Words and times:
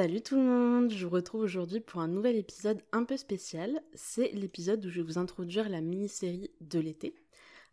Salut 0.00 0.22
tout 0.22 0.36
le 0.36 0.44
monde, 0.44 0.90
je 0.90 1.04
vous 1.04 1.12
retrouve 1.12 1.42
aujourd'hui 1.42 1.80
pour 1.80 2.00
un 2.00 2.08
nouvel 2.08 2.34
épisode 2.36 2.80
un 2.90 3.04
peu 3.04 3.18
spécial. 3.18 3.82
C'est 3.92 4.30
l'épisode 4.32 4.82
où 4.86 4.88
je 4.88 5.02
vais 5.02 5.06
vous 5.06 5.18
introduire 5.18 5.68
la 5.68 5.82
mini-série 5.82 6.50
de 6.62 6.80
l'été. 6.80 7.14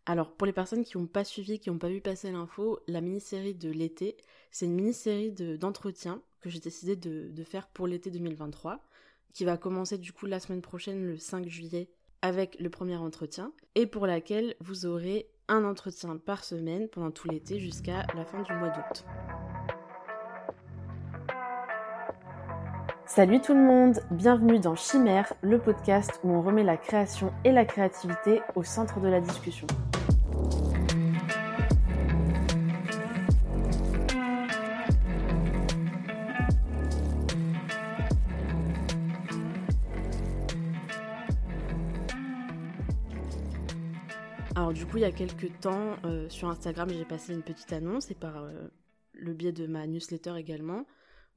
Alors 0.04 0.32
pour 0.32 0.46
les 0.46 0.52
personnes 0.52 0.84
qui 0.84 0.98
n'ont 0.98 1.06
pas 1.06 1.24
suivi, 1.24 1.58
qui 1.58 1.70
n'ont 1.70 1.78
pas 1.78 1.88
vu 1.88 2.02
passer 2.02 2.30
l'info, 2.30 2.80
la 2.86 3.00
mini-série 3.00 3.54
de 3.54 3.70
l'été, 3.70 4.18
c'est 4.50 4.66
une 4.66 4.74
mini-série 4.74 5.32
d'entretien 5.32 6.20
que 6.42 6.50
j'ai 6.50 6.60
décidé 6.60 6.96
de, 6.96 7.30
de 7.30 7.44
faire 7.44 7.66
pour 7.66 7.86
l'été 7.86 8.10
2023, 8.10 8.84
qui 9.32 9.46
va 9.46 9.56
commencer 9.56 9.96
du 9.96 10.12
coup 10.12 10.26
la 10.26 10.38
semaine 10.38 10.60
prochaine, 10.60 11.02
le 11.06 11.16
5 11.16 11.48
juillet, 11.48 11.88
avec 12.20 12.60
le 12.60 12.68
premier 12.68 12.96
entretien, 12.96 13.54
et 13.74 13.86
pour 13.86 14.06
laquelle 14.06 14.54
vous 14.60 14.84
aurez 14.84 15.30
un 15.48 15.64
entretien 15.64 16.18
par 16.18 16.44
semaine 16.44 16.88
pendant 16.88 17.10
tout 17.10 17.30
l'été 17.30 17.58
jusqu'à 17.58 18.06
la 18.14 18.26
fin 18.26 18.42
du 18.42 18.52
mois 18.52 18.68
d'août. 18.68 19.06
Salut 23.08 23.40
tout 23.40 23.54
le 23.54 23.62
monde, 23.62 24.00
bienvenue 24.10 24.58
dans 24.58 24.76
Chimère, 24.76 25.32
le 25.40 25.58
podcast 25.58 26.20
où 26.22 26.30
on 26.30 26.42
remet 26.42 26.62
la 26.62 26.76
création 26.76 27.32
et 27.42 27.52
la 27.52 27.64
créativité 27.64 28.42
au 28.54 28.62
centre 28.62 29.00
de 29.00 29.08
la 29.08 29.22
discussion. 29.22 29.66
Alors 44.54 44.74
du 44.74 44.84
coup, 44.84 44.98
il 44.98 45.00
y 45.00 45.04
a 45.04 45.12
quelques 45.12 45.58
temps, 45.60 45.96
euh, 46.04 46.28
sur 46.28 46.50
Instagram, 46.50 46.90
j'ai 46.90 47.06
passé 47.06 47.32
une 47.32 47.42
petite 47.42 47.72
annonce 47.72 48.10
et 48.10 48.14
par 48.14 48.36
euh, 48.36 48.68
le 49.14 49.32
biais 49.32 49.52
de 49.52 49.66
ma 49.66 49.86
newsletter 49.86 50.34
également, 50.36 50.84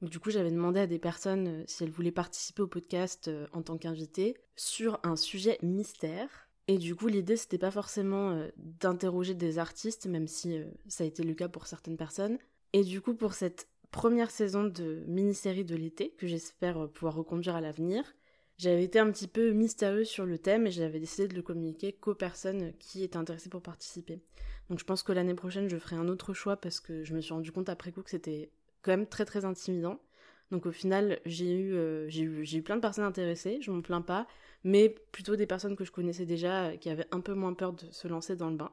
du 0.02 0.18
coup, 0.18 0.30
j'avais 0.30 0.50
demandé 0.50 0.80
à 0.80 0.86
des 0.86 0.98
personnes 0.98 1.48
euh, 1.48 1.64
si 1.66 1.84
elles 1.84 1.90
voulaient 1.90 2.10
participer 2.10 2.62
au 2.62 2.66
podcast 2.66 3.28
euh, 3.28 3.46
en 3.52 3.62
tant 3.62 3.78
qu'invitées 3.78 4.36
sur 4.56 4.98
un 5.04 5.16
sujet 5.16 5.58
mystère. 5.62 6.48
Et 6.68 6.78
du 6.78 6.94
coup, 6.94 7.06
l'idée, 7.06 7.36
c'était 7.36 7.58
pas 7.58 7.70
forcément 7.70 8.32
euh, 8.32 8.48
d'interroger 8.56 9.34
des 9.34 9.58
artistes, 9.58 10.06
même 10.06 10.26
si 10.26 10.60
ça 10.88 11.04
a 11.04 11.06
été 11.06 11.22
le 11.22 11.34
cas 11.34 11.48
pour 11.48 11.66
certaines 11.66 11.96
personnes. 11.96 12.38
Et 12.72 12.82
du 12.82 13.00
coup, 13.00 13.14
pour 13.14 13.34
cette 13.34 13.68
première 13.90 14.30
saison 14.30 14.64
de 14.64 15.04
mini-série 15.06 15.64
de 15.64 15.76
l'été, 15.76 16.10
que 16.10 16.26
j'espère 16.26 16.88
pouvoir 16.88 17.14
reconduire 17.14 17.54
à 17.56 17.60
l'avenir, 17.60 18.04
j'avais 18.58 18.84
été 18.84 18.98
un 18.98 19.10
petit 19.10 19.28
peu 19.28 19.50
mystérieux 19.52 20.04
sur 20.04 20.24
le 20.24 20.38
thème 20.38 20.66
et 20.66 20.70
j'avais 20.70 21.00
décidé 21.00 21.28
de 21.28 21.34
le 21.34 21.42
communiquer 21.42 21.92
qu'aux 21.92 22.14
personnes 22.14 22.72
qui 22.78 23.02
étaient 23.02 23.16
intéressées 23.16 23.50
pour 23.50 23.62
participer. 23.62 24.20
Donc 24.70 24.78
je 24.78 24.84
pense 24.84 25.02
que 25.02 25.12
l'année 25.12 25.34
prochaine, 25.34 25.68
je 25.68 25.76
ferai 25.76 25.96
un 25.96 26.08
autre 26.08 26.32
choix 26.32 26.56
parce 26.56 26.80
que 26.80 27.04
je 27.04 27.14
me 27.14 27.20
suis 27.20 27.34
rendu 27.34 27.52
compte 27.52 27.68
après 27.68 27.92
coup 27.92 28.02
que 28.02 28.10
c'était 28.10 28.50
quand 28.82 28.90
même 28.90 29.06
très 29.06 29.24
très 29.24 29.44
intimidant. 29.44 30.00
Donc 30.52 30.66
au 30.66 30.72
final, 30.72 31.18
j'ai 31.24 31.50
eu, 31.50 31.74
euh, 31.74 32.06
j'ai 32.08 32.22
eu, 32.24 32.44
j'ai 32.44 32.58
eu 32.58 32.62
plein 32.62 32.76
de 32.76 32.82
personnes 32.82 33.04
intéressées, 33.04 33.58
je 33.62 33.70
m'en 33.70 33.80
plains 33.80 34.02
pas, 34.02 34.26
mais 34.64 34.90
plutôt 35.10 35.34
des 35.34 35.46
personnes 35.46 35.76
que 35.76 35.84
je 35.84 35.90
connaissais 35.90 36.26
déjà 36.26 36.66
euh, 36.66 36.76
qui 36.76 36.90
avaient 36.90 37.08
un 37.10 37.20
peu 37.20 37.32
moins 37.32 37.54
peur 37.54 37.72
de 37.72 37.90
se 37.90 38.06
lancer 38.06 38.36
dans 38.36 38.50
le 38.50 38.56
bain. 38.56 38.70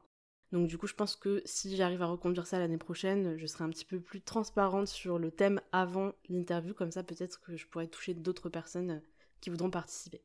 Donc 0.51 0.67
du 0.67 0.77
coup, 0.77 0.87
je 0.87 0.93
pense 0.93 1.15
que 1.15 1.41
si 1.45 1.73
j'arrive 1.77 2.01
à 2.01 2.07
reconduire 2.07 2.47
ça 2.47 2.59
l'année 2.59 2.77
prochaine, 2.77 3.37
je 3.37 3.45
serai 3.45 3.63
un 3.63 3.69
petit 3.69 3.85
peu 3.85 4.01
plus 4.01 4.21
transparente 4.21 4.87
sur 4.87 5.19
le 5.19 5.31
thème 5.31 5.61
avant 5.71 6.11
l'interview, 6.27 6.73
comme 6.73 6.91
ça 6.91 7.01
peut-être 7.03 7.39
que 7.39 7.55
je 7.55 7.65
pourrais 7.65 7.87
toucher 7.87 8.13
d'autres 8.13 8.49
personnes 8.49 8.91
euh, 8.91 8.99
qui 9.39 9.49
voudront 9.49 9.71
participer. 9.71 10.21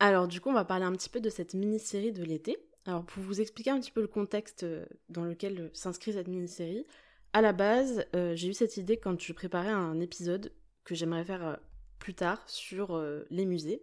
Alors 0.00 0.26
du 0.26 0.40
coup, 0.40 0.48
on 0.48 0.54
va 0.54 0.64
parler 0.64 0.86
un 0.86 0.92
petit 0.92 1.10
peu 1.10 1.20
de 1.20 1.28
cette 1.28 1.52
mini-série 1.52 2.12
de 2.12 2.24
l'été. 2.24 2.56
Alors 2.86 3.04
pour 3.04 3.22
vous 3.22 3.42
expliquer 3.42 3.70
un 3.70 3.80
petit 3.80 3.90
peu 3.90 4.00
le 4.00 4.08
contexte 4.08 4.64
dans 5.10 5.24
lequel 5.24 5.70
s'inscrit 5.74 6.14
cette 6.14 6.28
mini-série, 6.28 6.86
à 7.34 7.40
la 7.40 7.52
base, 7.52 8.06
euh, 8.14 8.34
j'ai 8.36 8.48
eu 8.48 8.54
cette 8.54 8.76
idée 8.76 8.96
quand 8.96 9.20
je 9.20 9.32
préparais 9.32 9.68
un 9.68 9.98
épisode 10.00 10.52
que 10.84 10.94
j'aimerais 10.94 11.24
faire 11.24 11.44
euh, 11.44 11.56
plus 11.98 12.14
tard 12.14 12.48
sur 12.48 12.94
euh, 12.94 13.26
les 13.28 13.44
musées. 13.44 13.82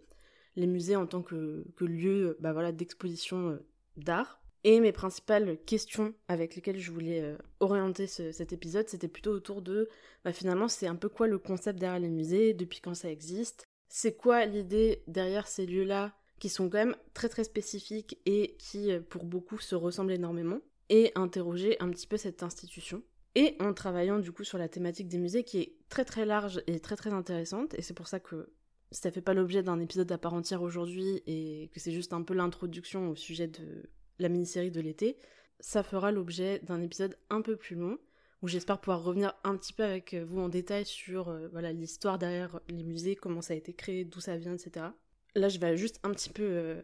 Les 0.56 0.66
musées 0.66 0.96
en 0.96 1.06
tant 1.06 1.22
que, 1.22 1.64
lieu 1.80 2.36
bah 2.40 2.54
voilà, 2.54 2.72
d'exposition 2.72 3.58
d'art. 3.96 4.42
Et 4.64 4.80
mes 4.80 4.92
principales 4.92 5.58
questions 5.66 6.14
avec 6.28 6.54
lesquelles 6.54 6.78
je 6.78 6.92
voulais 6.92 7.36
orienter 7.58 8.06
cet 8.06 8.52
épisode, 8.52 8.88
c'était 8.88 9.08
plutôt 9.08 9.32
autour 9.32 9.60
de 9.60 9.88
bah 10.24 10.32
finalement 10.32 10.68
c'est 10.68 10.86
un 10.86 10.94
peu 10.94 11.08
quoi 11.08 11.26
le 11.26 11.38
concept 11.38 11.80
derrière 11.80 11.98
les 11.98 12.10
musées, 12.10 12.54
depuis 12.54 12.80
quand 12.80 12.94
ça 12.94 13.10
existe, 13.10 13.66
c'est 13.88 14.14
quoi 14.14 14.44
l'idée 14.44 15.02
derrière 15.08 15.48
ces 15.48 15.66
lieux-là 15.66 16.14
qui 16.38 16.50
sont 16.50 16.68
quand 16.68 16.78
même 16.78 16.96
très 17.14 17.30
très 17.30 17.44
spécifiques 17.44 18.18
et 18.26 18.54
qui 18.58 18.92
pour 19.08 19.24
beaucoup 19.24 19.58
se 19.58 19.74
ressemblent 19.74 20.12
énormément, 20.12 20.60
et 20.90 21.10
interroger 21.14 21.76
un 21.80 21.90
petit 21.90 22.06
peu 22.06 22.18
cette 22.18 22.42
institution 22.42 23.02
et 23.34 23.56
en 23.60 23.72
travaillant 23.72 24.18
du 24.18 24.32
coup 24.32 24.44
sur 24.44 24.58
la 24.58 24.68
thématique 24.68 25.08
des 25.08 25.18
musées 25.18 25.44
qui 25.44 25.58
est 25.58 25.72
très 25.88 26.04
très 26.04 26.26
large 26.26 26.62
et 26.66 26.80
très 26.80 26.96
très 26.96 27.12
intéressante, 27.12 27.74
et 27.74 27.82
c'est 27.82 27.94
pour 27.94 28.08
ça 28.08 28.20
que 28.20 28.52
ça 28.90 29.10
fait 29.10 29.22
pas 29.22 29.34
l'objet 29.34 29.62
d'un 29.62 29.80
épisode 29.80 30.12
à 30.12 30.18
part 30.18 30.34
entière 30.34 30.62
aujourd'hui 30.62 31.22
et 31.26 31.70
que 31.72 31.80
c'est 31.80 31.92
juste 31.92 32.12
un 32.12 32.22
peu 32.22 32.34
l'introduction 32.34 33.08
au 33.08 33.16
sujet 33.16 33.48
de 33.48 33.90
la 34.18 34.28
mini-série 34.28 34.70
de 34.70 34.80
l'été, 34.80 35.16
ça 35.60 35.82
fera 35.82 36.12
l'objet 36.12 36.60
d'un 36.60 36.82
épisode 36.82 37.16
un 37.30 37.40
peu 37.40 37.56
plus 37.56 37.76
long 37.76 37.98
où 38.42 38.48
j'espère 38.48 38.80
pouvoir 38.80 39.02
revenir 39.02 39.32
un 39.44 39.56
petit 39.56 39.72
peu 39.72 39.84
avec 39.84 40.14
vous 40.14 40.40
en 40.40 40.48
détail 40.48 40.84
sur 40.84 41.28
euh, 41.28 41.48
voilà 41.52 41.72
l'histoire 41.72 42.18
derrière 42.18 42.60
les 42.68 42.82
musées, 42.82 43.14
comment 43.14 43.40
ça 43.40 43.54
a 43.54 43.56
été 43.56 43.72
créé, 43.72 44.04
d'où 44.04 44.20
ça 44.20 44.36
vient, 44.36 44.54
etc. 44.54 44.86
Là, 45.34 45.48
je 45.48 45.58
vais 45.58 45.76
juste 45.76 46.00
un 46.02 46.10
petit 46.10 46.28
peu 46.28 46.42
euh, 46.42 46.82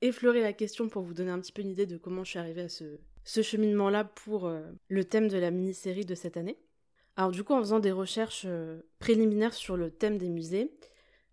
effleurer 0.00 0.40
la 0.40 0.52
question 0.52 0.88
pour 0.88 1.02
vous 1.02 1.12
donner 1.12 1.32
un 1.32 1.40
petit 1.40 1.52
peu 1.52 1.62
une 1.62 1.70
idée 1.70 1.86
de 1.86 1.98
comment 1.98 2.24
je 2.24 2.30
suis 2.30 2.38
arrivée 2.38 2.62
à 2.62 2.68
ce, 2.68 3.00
ce 3.24 3.42
cheminement-là 3.42 4.04
pour 4.04 4.46
euh, 4.46 4.62
le 4.88 5.04
thème 5.04 5.28
de 5.28 5.38
la 5.38 5.50
mini-série 5.50 6.04
de 6.04 6.14
cette 6.14 6.36
année. 6.36 6.58
Alors 7.16 7.30
du 7.30 7.44
coup, 7.44 7.52
en 7.52 7.60
faisant 7.60 7.80
des 7.80 7.92
recherches 7.92 8.44
euh, 8.46 8.80
préliminaires 8.98 9.54
sur 9.54 9.76
le 9.76 9.90
thème 9.90 10.18
des 10.18 10.28
musées, 10.28 10.72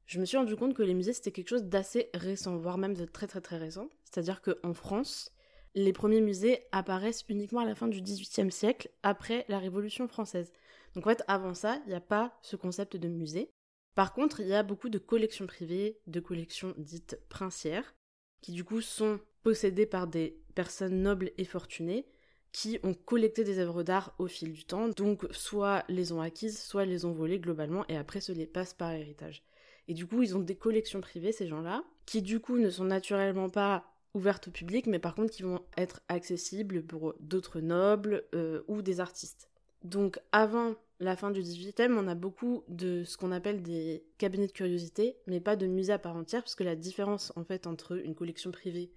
je 0.06 0.20
me 0.20 0.26
suis 0.26 0.38
rendu 0.38 0.56
compte 0.56 0.74
que 0.74 0.84
les 0.84 0.94
musées 0.94 1.14
c'était 1.14 1.31
quelque 1.31 1.50
chose 1.50 1.66
d'assez 1.66 2.09
récent, 2.14 2.58
voire 2.58 2.78
même 2.78 2.96
de 2.96 3.06
très 3.06 3.28
très 3.28 3.42
très 3.42 3.58
récent. 3.58 3.90
C'est-à-dire 4.03 4.42
qu'en 4.42 4.74
France, 4.74 5.31
les 5.76 5.94
premiers 5.94 6.22
musées 6.22 6.66
apparaissent 6.72 7.26
uniquement 7.30 7.59
à 7.59 7.66
la 7.66 7.76
fin 7.76 7.88
du 7.88 8.02
XVIIIe 8.02 8.52
siècle, 8.52 8.90
après 9.03 9.46
la 9.47 9.59
Révolution 9.59 10.08
française. 10.08 10.52
Donc 10.96 11.06
en 11.06 11.09
fait, 11.09 11.24
avant 11.28 11.53
ça, 11.53 11.80
il 11.86 11.90
n'y 11.90 11.96
a 11.96 12.02
pas 12.02 12.38
ce 12.42 12.56
concept 12.56 12.97
de 12.97 13.08
musée. 13.08 13.52
Par 13.94 14.14
contre, 14.14 14.40
il 14.40 14.47
y 14.47 14.53
a 14.53 14.64
beaucoup 14.64 14.90
de 14.90 14.97
collections 14.97 15.47
privées, 15.47 16.00
de 16.08 16.20
collections 16.20 16.74
dites 16.78 17.20
princières, 17.30 17.96
qui 18.42 18.52
du 18.52 18.64
coup 18.64 18.81
sont 18.81 19.20
possédées 19.44 19.86
par 19.86 20.08
des 20.08 20.40
personnes 20.57 21.03
nobles 21.03 21.29
et 21.38 21.45
fortunées 21.45 22.07
qui 22.51 22.79
ont 22.81 22.95
collecté 22.95 23.44
des 23.44 23.59
œuvres 23.59 23.84
d'art 23.84 24.16
au 24.18 24.25
fil 24.25 24.51
du 24.51 24.63
temps, 24.63 24.90
donc 24.90 25.28
soit 25.29 25.84
les 25.88 26.12
ont 26.13 26.22
acquises, 26.22 26.59
soit 26.59 26.85
les 26.85 27.06
ont 27.06 27.12
volées 27.12 27.40
globalement 27.40 27.85
et 27.90 27.95
après 27.95 28.22
se 28.22 28.31
les 28.31 28.47
passent 28.47 28.73
par 28.73 28.91
héritage. 28.91 29.44
Et 29.88 29.94
du 29.94 30.07
coup, 30.07 30.23
ils 30.23 30.35
ont 30.35 30.40
des 30.40 30.56
collections 30.56 31.00
privées, 31.00 31.31
ces 31.31 31.46
gens-là, 31.46 31.84
qui 32.07 32.23
du 32.23 32.40
coup 32.40 32.57
ne 32.57 32.72
sont 32.72 32.85
naturellement 32.85 33.51
pas 33.51 33.85
ouvertes 34.16 34.47
au 34.47 34.51
public, 34.51 34.88
mais 34.88 34.97
par 34.97 35.13
contre 35.13 35.31
qui 35.31 35.44
vont 35.44 35.62
être 35.78 36.01
accessibles 36.07 36.81
pour 36.81 37.13
d'autres 37.19 37.59
nobles 37.59 38.23
euh, 38.34 38.63
ou 38.67 38.81
des 38.81 39.00
artistes. 39.00 39.51
Donc 39.84 40.19
avant 40.31 40.73
la 41.00 41.16
fin 41.16 41.29
du 41.29 41.41
18e, 41.41 41.96
on 41.96 42.07
a 42.07 42.16
beaucoup 42.16 42.63
de 42.67 43.03
ce 43.03 43.16
qu'on 43.16 43.31
appelle 43.31 43.62
des 43.62 44.03
cabinets 44.17 44.47
de 44.47 44.51
curiosité, 44.51 45.17
mais 45.28 45.40
pas 45.40 45.56
de 45.56 45.67
musées 45.67 45.94
à 45.94 46.00
part 46.00 46.16
entière, 46.16 46.41
parce 46.41 46.56
que 46.56 46.63
la 46.63 46.75
différence 46.75 47.31
en 47.35 47.44
fait 47.44 47.67
entre 47.67 48.03
une 48.03 48.16
collection 48.16 48.50
privée 48.50 48.90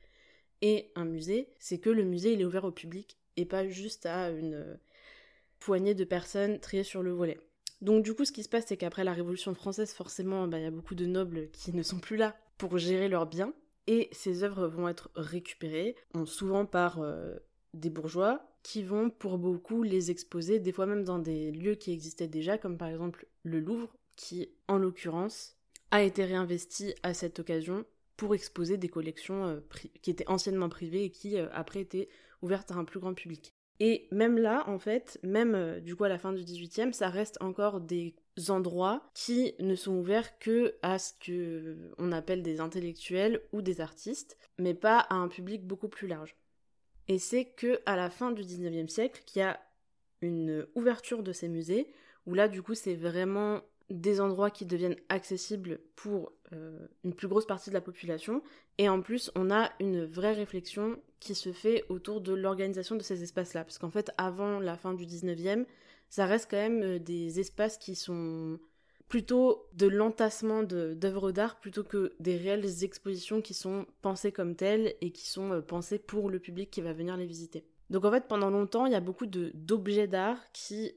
et 0.62 0.90
un 0.94 1.04
musée, 1.04 1.48
c'est 1.58 1.78
que 1.78 1.90
le 1.90 2.04
musée 2.04 2.32
il 2.32 2.40
est 2.40 2.44
ouvert 2.44 2.64
au 2.64 2.72
public 2.72 3.16
et 3.36 3.44
pas 3.44 3.66
juste 3.68 4.06
à 4.06 4.30
une 4.30 4.78
poignée 5.58 5.94
de 5.94 6.04
personnes 6.04 6.58
triées 6.60 6.84
sur 6.84 7.02
le 7.02 7.12
volet. 7.12 7.38
Donc 7.80 8.04
du 8.04 8.14
coup 8.14 8.24
ce 8.24 8.32
qui 8.32 8.42
se 8.42 8.48
passe 8.48 8.66
c'est 8.66 8.76
qu'après 8.76 9.04
la 9.04 9.12
Révolution 9.12 9.54
française 9.54 9.92
forcément 9.92 10.46
bah, 10.46 10.58
il 10.58 10.64
y 10.64 10.66
a 10.66 10.70
beaucoup 10.70 10.94
de 10.94 11.06
nobles 11.06 11.50
qui 11.50 11.72
ne 11.72 11.82
sont 11.82 11.98
plus 11.98 12.16
là 12.16 12.36
pour 12.58 12.76
gérer 12.76 13.08
leurs 13.08 13.26
biens 13.26 13.54
et 13.86 14.08
ces 14.12 14.44
œuvres 14.44 14.66
vont 14.66 14.88
être 14.88 15.10
récupérées 15.14 15.96
souvent 16.26 16.66
par 16.66 17.00
euh, 17.00 17.34
des 17.74 17.90
bourgeois 17.90 18.46
qui 18.62 18.82
vont 18.82 19.10
pour 19.10 19.38
beaucoup 19.38 19.82
les 19.82 20.10
exposer, 20.10 20.58
des 20.58 20.72
fois 20.72 20.86
même 20.86 21.04
dans 21.04 21.18
des 21.18 21.50
lieux 21.50 21.74
qui 21.74 21.92
existaient 21.92 22.28
déjà, 22.28 22.58
comme 22.58 22.76
par 22.76 22.88
exemple 22.88 23.26
le 23.42 23.60
Louvre, 23.60 23.88
qui 24.16 24.50
en 24.68 24.78
l'occurrence 24.78 25.56
a 25.90 26.02
été 26.02 26.24
réinvesti 26.24 26.94
à 27.02 27.14
cette 27.14 27.38
occasion 27.38 27.84
pour 28.20 28.34
exposer 28.34 28.76
des 28.76 28.90
collections 28.90 29.46
euh, 29.46 29.60
qui 30.02 30.10
étaient 30.10 30.28
anciennement 30.28 30.68
privées 30.68 31.04
et 31.04 31.10
qui 31.10 31.38
euh, 31.38 31.48
après 31.54 31.80
étaient 31.80 32.10
ouvertes 32.42 32.70
à 32.70 32.74
un 32.74 32.84
plus 32.84 33.00
grand 33.00 33.14
public. 33.14 33.54
Et 33.82 34.08
même 34.10 34.36
là, 34.36 34.62
en 34.68 34.78
fait, 34.78 35.18
même 35.22 35.54
euh, 35.54 35.80
du 35.80 35.96
coup 35.96 36.04
à 36.04 36.10
la 36.10 36.18
fin 36.18 36.34
du 36.34 36.42
18e, 36.42 36.92
ça 36.92 37.08
reste 37.08 37.38
encore 37.40 37.80
des 37.80 38.14
endroits 38.48 39.10
qui 39.14 39.54
ne 39.58 39.74
sont 39.74 39.94
ouverts 39.94 40.38
que 40.38 40.74
à 40.82 40.98
ce 40.98 41.14
que 41.18 41.94
on 41.96 42.12
appelle 42.12 42.42
des 42.42 42.60
intellectuels 42.60 43.40
ou 43.54 43.62
des 43.62 43.80
artistes, 43.80 44.36
mais 44.58 44.74
pas 44.74 44.98
à 44.98 45.14
un 45.14 45.28
public 45.28 45.66
beaucoup 45.66 45.88
plus 45.88 46.06
large. 46.06 46.36
Et 47.08 47.18
c'est 47.18 47.46
que 47.46 47.80
à 47.86 47.96
la 47.96 48.10
fin 48.10 48.32
du 48.32 48.42
19e 48.42 48.88
siècle 48.88 49.22
qu'il 49.24 49.40
y 49.40 49.44
a 49.46 49.58
une 50.20 50.66
ouverture 50.74 51.22
de 51.22 51.32
ces 51.32 51.48
musées 51.48 51.90
où 52.26 52.34
là 52.34 52.48
du 52.48 52.60
coup 52.60 52.74
c'est 52.74 52.96
vraiment 52.96 53.62
des 53.90 54.20
endroits 54.20 54.50
qui 54.50 54.64
deviennent 54.64 54.96
accessibles 55.08 55.80
pour 55.96 56.32
euh, 56.52 56.86
une 57.04 57.14
plus 57.14 57.28
grosse 57.28 57.46
partie 57.46 57.70
de 57.70 57.74
la 57.74 57.80
population. 57.80 58.42
Et 58.78 58.88
en 58.88 59.02
plus, 59.02 59.30
on 59.34 59.50
a 59.50 59.70
une 59.80 60.04
vraie 60.04 60.32
réflexion 60.32 60.98
qui 61.18 61.34
se 61.34 61.52
fait 61.52 61.84
autour 61.88 62.20
de 62.20 62.32
l'organisation 62.32 62.94
de 62.94 63.02
ces 63.02 63.22
espaces-là. 63.22 63.64
Parce 63.64 63.78
qu'en 63.78 63.90
fait, 63.90 64.12
avant 64.16 64.60
la 64.60 64.76
fin 64.76 64.94
du 64.94 65.06
19e, 65.06 65.64
ça 66.08 66.26
reste 66.26 66.48
quand 66.50 66.56
même 66.56 66.82
euh, 66.82 66.98
des 66.98 67.40
espaces 67.40 67.78
qui 67.78 67.96
sont 67.96 68.58
plutôt 69.08 69.66
de 69.72 69.88
l'entassement 69.88 70.62
d'œuvres 70.62 71.32
d'art 71.32 71.58
plutôt 71.58 71.82
que 71.82 72.12
des 72.20 72.36
réelles 72.36 72.84
expositions 72.84 73.40
qui 73.40 73.54
sont 73.54 73.86
pensées 74.02 74.30
comme 74.30 74.54
telles 74.54 74.94
et 75.00 75.10
qui 75.10 75.28
sont 75.28 75.50
euh, 75.50 75.60
pensées 75.60 75.98
pour 75.98 76.30
le 76.30 76.38
public 76.38 76.70
qui 76.70 76.80
va 76.80 76.92
venir 76.92 77.16
les 77.16 77.26
visiter. 77.26 77.64
Donc 77.90 78.04
en 78.04 78.12
fait, 78.12 78.28
pendant 78.28 78.50
longtemps, 78.50 78.86
il 78.86 78.92
y 78.92 78.96
a 78.96 79.00
beaucoup 79.00 79.26
d'objets 79.26 80.06
d'art 80.06 80.38
qui 80.52 80.92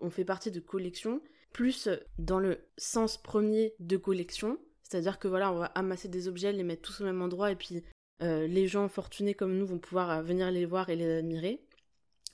ont 0.00 0.08
fait 0.08 0.24
partie 0.24 0.52
de 0.52 0.60
collections, 0.60 1.20
plus 1.52 1.88
dans 2.18 2.38
le 2.38 2.58
sens 2.76 3.16
premier 3.20 3.74
de 3.80 3.96
collection, 3.96 4.58
c'est-à-dire 4.82 5.18
que 5.18 5.28
voilà, 5.28 5.52
on 5.52 5.58
va 5.58 5.66
amasser 5.66 6.08
des 6.08 6.28
objets, 6.28 6.52
les 6.52 6.62
mettre 6.62 6.82
tous 6.82 7.00
au 7.00 7.04
même 7.04 7.22
endroit, 7.22 7.50
et 7.50 7.56
puis 7.56 7.82
euh, 8.22 8.46
les 8.46 8.66
gens 8.66 8.88
fortunés 8.88 9.34
comme 9.34 9.56
nous 9.56 9.66
vont 9.66 9.78
pouvoir 9.78 10.22
venir 10.22 10.50
les 10.50 10.66
voir 10.66 10.88
et 10.88 10.96
les 10.96 11.18
admirer 11.18 11.60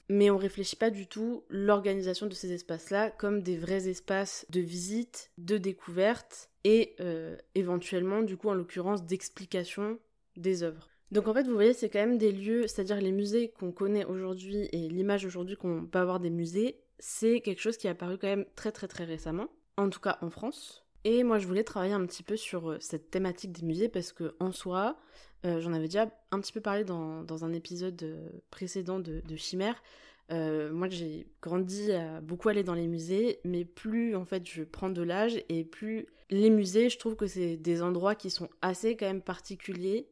mais 0.09 0.31
on 0.31 0.37
réfléchit 0.37 0.77
pas 0.77 0.91
du 0.91 1.07
tout 1.07 1.45
l'organisation 1.49 2.27
de 2.27 2.35
ces 2.35 2.53
espaces-là 2.53 3.11
comme 3.11 3.43
des 3.43 3.57
vrais 3.57 3.89
espaces 3.89 4.47
de 4.51 4.61
visite, 4.61 5.31
de 5.39 5.59
découverte 5.59 6.51
et 6.65 6.95
euh, 7.01 7.37
éventuellement, 7.55 8.23
du 8.23 8.37
coup, 8.37 8.49
en 8.49 8.55
l'occurrence, 8.55 9.05
d'explication 9.05 9.99
des 10.37 10.63
œuvres. 10.63 10.89
Donc 11.11 11.29
en 11.29 11.35
fait, 11.35 11.45
vous 11.45 11.55
voyez, 11.55 11.75
c'est 11.75 11.91
quand 11.91 12.01
même 12.01 12.19
des 12.19 12.33
lieux, 12.33 12.67
c'est-à-dire 12.67 13.01
les 13.01 13.13
musées 13.13 13.49
qu'on 13.49 13.73
connaît 13.73 14.05
aujourd'hui 14.05 14.69
et 14.73 14.89
l'image 14.89 15.25
aujourd'hui 15.25 15.57
qu'on 15.57 15.87
peut 15.87 15.99
avoir 15.99 16.21
des 16.21 16.31
musées, 16.31 16.81
c'est 16.99 17.41
quelque 17.41 17.61
chose 17.61 17.77
qui 17.77 17.87
est 17.87 17.91
apparu 17.91 18.19
quand 18.19 18.29
même 18.29 18.47
très 18.57 18.73
très 18.73 18.89
très 18.89 19.05
récemment, 19.05 19.49
en 19.77 19.91
tout 19.91 20.01
cas 20.01 20.19
en 20.23 20.31
France. 20.31 20.85
Et 21.05 21.23
moi, 21.23 21.39
je 21.39 21.47
voulais 21.47 21.65
travailler 21.65 21.93
un 21.93 22.05
petit 22.07 22.23
peu 22.23 22.37
sur 22.37 22.71
euh, 22.71 22.79
cette 22.81 23.11
thématique 23.11 23.53
des 23.53 23.65
musées 23.65 23.89
parce 23.89 24.13
que 24.13 24.35
en 24.41 24.53
soi, 24.53 24.97
euh, 25.45 25.61
j'en 25.61 25.75
avais 25.75 25.85
déjà 25.85 26.11
un 26.31 26.41
petit 26.41 26.53
peu 26.53 26.63
parlé 26.63 26.83
dans, 26.85 27.45
un 27.45 27.53
épisode 27.53 28.03
euh, 28.03 28.29
précédent 28.51 28.99
de, 28.99 29.23
Chimère. 29.37 29.83
Moi, 30.31 30.89
j'ai 30.89 31.27
grandi 31.43 31.93
à 31.93 32.23
beaucoup 32.23 32.49
aller 32.49 32.63
dans 32.65 32.75
les 32.75 32.89
musées, 32.89 33.41
mais 33.45 33.67
plus 33.67 34.17
en 34.17 34.25
fait 34.25 34.49
je 34.49 34.63
prends 34.63 34.89
de 34.89 35.03
l'âge 35.03 35.39
et 35.51 35.65
plus 35.65 36.07
les 36.31 36.49
musées, 36.49 36.89
je 36.89 36.99
trouve 36.99 37.15
que 37.15 37.27
c'est 37.27 37.59
des 37.59 37.83
endroits 37.83 38.15
qui 38.15 38.31
sont 38.31 38.49
assez 38.63 38.97
quand 38.97 39.05
même 39.05 39.21
particuliers, 39.21 40.09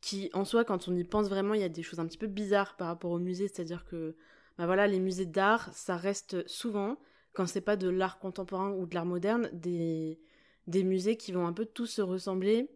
qui 0.00 0.30
en 0.32 0.44
soi, 0.44 0.64
quand 0.64 0.86
on 0.86 0.94
y 0.94 1.02
pense 1.02 1.28
vraiment, 1.28 1.54
il 1.54 1.60
y 1.60 1.64
a 1.64 1.68
des 1.68 1.82
choses 1.82 1.98
un 1.98 2.06
petit 2.06 2.16
peu 2.16 2.28
bizarres 2.28 2.76
par 2.76 2.86
rapport 2.86 3.10
aux 3.10 3.18
musées, 3.18 3.48
c'est-à-dire 3.48 3.84
que 3.84 4.14
bah 4.58 4.66
voilà, 4.66 4.86
les 4.86 5.00
musées 5.00 5.26
d'art, 5.26 5.70
ça 5.72 5.96
reste 5.96 6.46
souvent, 6.48 6.98
quand 7.32 7.46
c'est 7.46 7.60
pas 7.60 7.76
de 7.76 7.88
l'art 7.88 8.18
contemporain 8.18 8.70
ou 8.72 8.86
de 8.86 8.94
l'art 8.94 9.06
moderne, 9.06 9.50
des, 9.52 10.18
des 10.66 10.84
musées 10.84 11.16
qui 11.16 11.32
vont 11.32 11.46
un 11.46 11.52
peu 11.52 11.66
tous 11.66 11.86
se 11.86 12.02
ressembler 12.02 12.70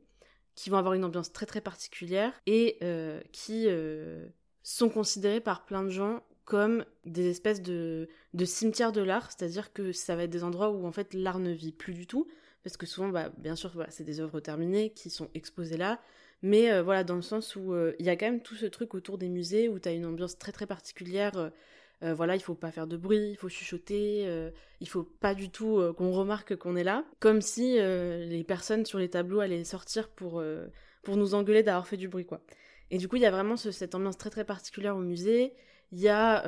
qui 0.55 0.69
vont 0.69 0.77
avoir 0.77 0.95
une 0.95 1.05
ambiance 1.05 1.33
très 1.33 1.47
très 1.47 1.63
particulière 1.63 2.39
et 2.47 2.77
euh, 2.83 3.21
qui 3.33 3.65
euh, 3.67 4.27
sont 4.63 4.91
considérés 4.91 5.41
par 5.41 5.65
plein 5.65 5.83
de 5.83 5.89
gens 5.89 6.23
comme 6.45 6.85
des 7.07 7.29
espèces 7.29 7.63
de, 7.63 8.09
de 8.35 8.45
cimetières 8.45 8.93
de 8.93 9.01
l'art, 9.01 9.31
c'est-à-dire 9.31 9.73
que 9.73 9.93
ça 9.93 10.17
va 10.17 10.25
être 10.25 10.31
des 10.31 10.45
endroits 10.45 10.71
où 10.71 10.85
en 10.85 10.93
fait 10.93 11.15
l'art 11.15 11.39
ne 11.39 11.51
vit 11.51 11.73
plus 11.73 11.95
du 11.95 12.07
tout, 12.07 12.27
parce 12.63 12.77
que 12.77 12.87
souvent, 12.87 13.09
bah, 13.09 13.31
bien 13.39 13.55
sûr, 13.55 13.71
voilà, 13.73 13.91
c'est 13.91 14.05
des 14.05 14.21
œuvres 14.21 14.41
terminées 14.41 14.91
qui 14.91 15.11
sont 15.11 15.29
exposées 15.35 15.77
là, 15.77 16.01
mais 16.43 16.73
euh, 16.73 16.83
voilà, 16.83 17.05
dans 17.05 17.17
le 17.17 17.23
sens 17.23 17.57
où 17.57 17.75
il 17.99 18.05
y 18.05 18.09
a 18.09 18.17
quand 18.17 18.27
même 18.27 18.43
tout 18.43 18.55
ce 18.55 18.67
truc 18.67 18.95
autour 18.95 19.19
des 19.19 19.29
musées 19.29 19.69
où 19.69 19.79
tu 19.79 19.89
as 19.89 19.93
une 19.93 20.07
ambiance 20.07 20.39
très 20.39 20.53
très 20.53 20.67
particulière 20.67 21.51
euh, 22.03 22.15
voilà, 22.15 22.35
il 22.35 22.41
faut 22.41 22.55
pas 22.55 22.71
faire 22.71 22.87
de 22.87 22.97
bruit, 22.97 23.31
il 23.31 23.37
faut 23.37 23.51
chuchoter, 23.51 24.25
euh, 24.27 24.51
il 24.81 24.89
faut 24.89 25.03
pas 25.03 25.35
du 25.35 25.51
tout 25.51 25.79
euh, 25.79 25.93
qu'on 25.93 26.13
remarque 26.13 26.57
qu'on 26.57 26.75
est 26.75 26.85
là, 26.85 27.05
comme 27.19 27.43
si 27.43 27.75
les 27.79 28.45
personnes 28.45 28.87
sur 28.87 28.99
les 28.99 29.11
tableaux 29.11 29.41
allaient 29.41 29.65
sortir 29.65 30.09
pour, 30.09 30.43
pour 31.03 31.17
nous 31.17 31.35
engueuler 31.35 31.63
d'avoir 31.63 31.87
fait 31.87 31.97
du 31.97 32.09
bruit, 32.09 32.25
quoi. 32.25 32.41
Et 32.91 32.99
du 32.99 33.07
coup, 33.07 33.17
il 33.17 33.23
y 33.23 33.27
a 33.27 33.31
vraiment 33.31 33.57
cette 33.57 33.95
ambiance 33.95 34.19
très 34.19 34.31
très 34.31 34.45
particulière 34.45 34.97
au 34.97 35.01
musée. 35.01 35.53
Il 35.93 36.01
y 36.01 36.09
a 36.09 36.45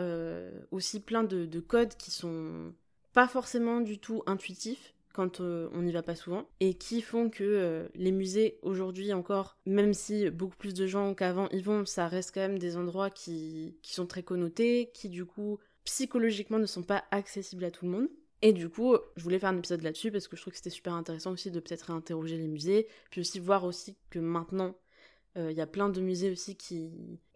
aussi 0.71 1.01
plein 1.01 1.25
de, 1.25 1.45
de 1.47 1.61
codes 1.61 1.95
qui 1.97 2.11
sont 2.11 2.73
pas 3.13 3.29
forcément 3.29 3.81
du 3.81 3.99
tout 3.99 4.23
intuitifs, 4.27 4.95
quand 5.13 5.41
euh, 5.41 5.69
on 5.73 5.83
n'y 5.83 5.93
va 5.93 6.03
pas 6.03 6.15
souvent, 6.15 6.49
et 6.61 6.75
qui 6.75 7.03
font 7.03 7.31
que 7.31 7.45
euh, 7.45 7.89
les 7.95 8.13
musées 8.13 8.59
aujourd'hui 8.63 9.13
encore, 9.13 9.57
même 9.67 9.95
si 9.95 10.31
beaucoup 10.31 10.57
plus 10.57 10.75
de 10.75 10.87
gens 10.87 11.15
qu'avant 11.15 11.49
y 11.51 11.61
vont, 11.61 11.85
ça 11.87 12.09
reste 12.09 12.33
quand 12.35 12.41
même 12.41 12.59
des 12.59 12.77
endroits 12.77 13.11
qui, 13.11 13.77
qui 13.83 13.95
sont 13.95 14.07
très 14.07 14.23
connotés, 14.23 14.91
qui 14.95 15.09
du 15.09 15.25
coup 15.25 15.59
psychologiquement 15.85 16.59
ne 16.59 16.67
sont 16.67 16.83
pas 16.83 17.05
accessibles 17.11 17.65
à 17.65 17.71
tout 17.71 17.85
le 17.87 17.91
monde. 17.93 18.09
Et 18.43 18.53
du 18.53 18.69
coup, 18.69 18.97
je 19.17 19.23
voulais 19.23 19.39
faire 19.39 19.51
un 19.51 19.59
épisode 19.59 19.83
là-dessus 19.83 20.11
parce 20.11 20.27
que 20.27 20.37
je 20.37 20.43
trouve 20.43 20.53
que 20.53 20.57
c'était 20.57 20.71
super 20.71 20.95
intéressant 20.95 21.33
aussi 21.33 21.53
de 21.53 21.61
peut-être 21.61 21.83
réinterroger 21.83 22.37
les 22.37 22.49
musées, 22.49 22.89
puis 23.11 23.21
aussi 23.21 23.39
voir 23.39 23.65
aussi 23.65 23.97
que 24.11 24.19
maintenant, 24.19 24.77
euh, 25.37 25.53
il 25.53 25.57
y 25.57 25.61
a 25.61 25.67
plein 25.67 25.89
de 25.89 26.01
musées 26.01 26.31
aussi 26.31 26.57
qui, 26.57 26.91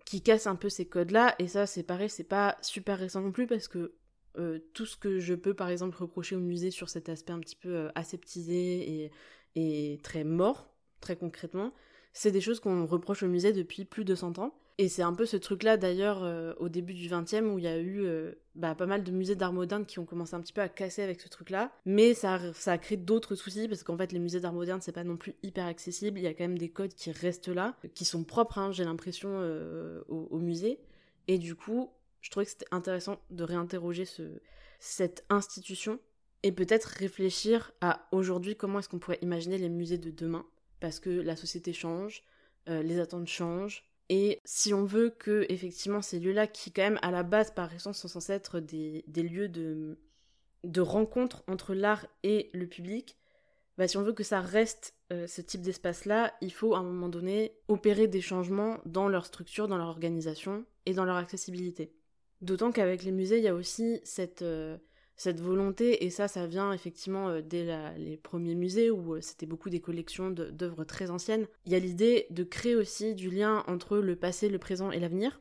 qui 0.05 0.21
cassent 0.21 0.49
un 0.49 0.57
peu 0.57 0.69
ces 0.69 0.87
codes-là, 0.87 1.37
et 1.39 1.47
ça 1.47 1.67
c'est 1.67 1.85
pareil, 1.85 2.11
c'est 2.11 2.25
pas 2.25 2.57
super 2.61 2.99
récent 2.99 3.21
non 3.21 3.31
plus 3.31 3.47
parce 3.47 3.69
que 3.69 3.95
euh, 4.39 4.59
tout 4.75 4.87
ce 4.87 4.97
que 4.97 5.19
je 5.19 5.35
peux 5.35 5.55
par 5.55 5.69
exemple 5.69 5.97
reprocher 5.99 6.37
au 6.37 6.41
musée 6.41 6.71
sur 6.71 6.89
cet 6.89 7.09
aspect 7.09 7.33
un 7.33 7.41
petit 7.41 7.57
peu 7.57 7.75
euh, 7.75 7.89
aseptisé 7.95 9.11
et, 9.55 10.01
très 10.03 10.25
mort, 10.25 10.69
très 11.01 11.17
concrètement, 11.17 11.73
c'est 12.13 12.31
des 12.31 12.41
choses 12.41 12.61
qu'on 12.61 12.85
reproche 12.87 13.23
au 13.23 13.29
musée 13.29 13.53
depuis 13.53 13.85
plus 13.85 14.05
de 14.05 14.15
100 14.15 14.39
ans. 14.39 14.55
Et 14.79 14.89
c'est 14.89 15.03
un 15.03 15.15
peu 15.15 15.25
ce 15.25 15.39
truc-là 15.39 15.79
d'ailleurs 15.79 16.23
euh, 16.23 16.53
au 16.59 16.69
début 16.69 16.93
du 16.93 17.09
20e 17.09 17.47
où 17.47 17.59
il 17.59 17.65
y 17.65 17.69
a 17.69 17.81
eu 17.81 18.07
bah, 18.55 18.75
pas 18.75 18.85
mal 18.85 19.03
de 19.03 19.11
musées 19.11 19.35
d'art 19.35 19.55
moderne 19.55 19.87
qui 19.87 19.99
ont 19.99 20.05
commencé 20.05 20.35
un 20.35 20.41
petit 20.41 20.53
peu 20.53 20.61
à 20.61 20.69
casser 20.69 21.03
avec 21.03 21.23
ce 21.23 21.29
truc-là. 21.29 21.73
Mais 21.87 22.13
ça, 22.13 22.53
ça 22.53 22.73
a 22.73 22.79
créé 22.79 22.99
d'autres 22.99 23.35
soucis 23.35 23.69
parce 23.69 23.83
qu'en 23.83 23.97
fait 23.97 24.13
les 24.13 24.19
musées 24.19 24.41
d'art 24.41 24.53
moderne 24.53 24.83
c'est 24.83 24.93
pas 24.93 25.05
non 25.05 25.17
plus 25.17 25.35
hyper 25.43 25.65
accessible. 25.65 26.19
Il 26.19 26.23
y 26.25 26.27
a 26.27 26.35
quand 26.35 26.45
même 26.45 26.59
des 26.59 26.69
codes 26.69 26.93
qui 26.93 27.11
restent 27.11 27.49
là, 27.49 27.75
qui 27.95 28.05
sont 28.05 28.25
propres, 28.25 28.59
hein, 28.59 28.73
j'ai 28.73 28.85
l'impression, 28.85 29.41
au, 30.09 30.29
au 30.31 30.39
musée. 30.39 30.79
Et 31.29 31.39
du 31.39 31.55
coup, 31.55 31.91
je 32.21 32.31
trouvais 32.31 32.47
que 32.47 32.53
c'était 32.53 32.67
intéressant 32.71 33.21
de 33.31 33.45
réinterroger 33.45 34.05
ce, 34.05 34.41
cette 34.79 35.25
institution 35.31 35.99
et 36.43 36.53
peut-être 36.53 36.85
réfléchir 36.85 37.73
à 37.81 38.07
aujourd'hui 38.13 38.57
comment 38.57 38.79
est-ce 38.79 38.89
qu'on 38.89 38.99
pourrait 38.99 39.19
imaginer 39.23 39.59
les 39.59 39.69
musées 39.69 39.99
de 39.99 40.11
demain 40.11 40.47
parce 40.81 41.01
que 41.01 41.11
la 41.11 41.37
société 41.37 41.73
change, 41.73 42.23
euh, 42.69 42.83
les 42.83 43.01
attentes 43.01 43.29
changent 43.29 43.85
et 44.09 44.41
si 44.45 44.73
on 44.73 44.85
veut 44.85 45.11
que 45.11 45.47
effectivement 45.49 46.03
ces 46.03 46.21
lieux-là 46.21 46.47
qui 46.47 46.73
quand 46.73 46.83
même 46.83 46.99
à 47.03 47.11
la 47.11 47.23
base 47.23 47.51
par 47.51 47.73
essence 47.75 47.99
sont 47.99 48.09
censés 48.09 48.33
être 48.33 48.61
des, 48.61 49.05
des 49.09 49.23
lieux 49.23 49.49
de, 49.49 49.99
de 50.65 50.81
rencontre 50.81 51.43
entre 51.49 51.75
l'art 51.75 52.07
et 52.23 52.51
le 52.53 52.67
public, 52.67 53.17
bah, 53.79 53.89
si 53.89 53.97
on 53.97 54.03
veut 54.03 54.13
que 54.13 54.23
ça 54.23 54.41
reste 54.41 54.95
euh, 55.13 55.27
ce 55.27 55.41
type 55.41 55.61
d'espace-là, 55.61 56.33
il 56.41 56.53
faut 56.53 56.75
à 56.75 56.79
un 56.79 56.83
moment 56.83 57.09
donné 57.09 57.53
opérer 57.69 58.07
des 58.07 58.21
changements 58.21 58.79
dans 58.87 59.09
leur 59.09 59.27
structure, 59.27 59.69
dans 59.69 59.77
leur 59.77 59.89
organisation 59.89 60.65
et 60.87 60.95
dans 60.95 61.05
leur 61.05 61.17
accessibilité. 61.17 61.93
D'autant 62.43 62.71
qu'avec 62.71 63.03
les 63.03 63.13
musées, 63.13 63.39
il 63.39 63.45
y 63.45 63.49
a 63.49 63.55
aussi 63.55 64.01
cette, 64.05 64.43
euh, 64.43 64.77
cette 65.17 65.41
volonté, 65.41 66.05
et 66.05 66.11
ça, 66.11 66.29
ça 66.29 66.47
vient 66.47 66.73
effectivement 66.73 67.29
euh, 67.29 67.41
dès 67.41 67.67
les 67.97 68.17
premiers 68.17 68.55
musées 68.55 68.91
où 68.91 69.15
euh, 69.15 69.21
c'était 69.21 69.47
beaucoup 69.47 69.71
des 69.71 69.81
collections 69.81 70.31
d'œuvres 70.31 70.85
très 70.85 71.11
anciennes. 71.11 71.47
Il 71.65 71.73
y 71.73 71.75
a 71.75 71.79
l'idée 71.79 72.27
de 72.31 72.45
créer 72.45 72.77
aussi 72.77 73.15
du 73.15 73.31
lien 73.31 73.65
entre 73.67 73.99
le 73.99 74.17
passé, 74.17 74.49
le 74.49 74.59
présent 74.59 74.91
et 74.91 75.01
l'avenir. 75.01 75.41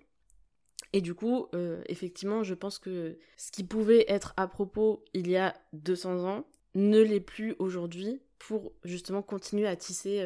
Et 0.94 1.02
du 1.02 1.14
coup, 1.14 1.48
effectivement, 1.90 2.44
je 2.44 2.54
pense 2.54 2.80
que 2.80 3.18
ce 3.36 3.52
qui 3.52 3.66
pouvait 3.66 4.06
être 4.08 4.34
à 4.38 4.48
propos 4.48 5.04
il 5.14 5.30
y 5.30 5.36
a 5.36 5.54
200 5.74 6.24
ans 6.24 6.48
ne 6.74 7.02
l'est 7.02 7.20
plus 7.20 7.54
aujourd'hui 7.60 8.22
pour 8.40 8.72
justement 8.86 9.22
continuer 9.22 9.68
à 9.68 9.76
tisser 9.76 10.24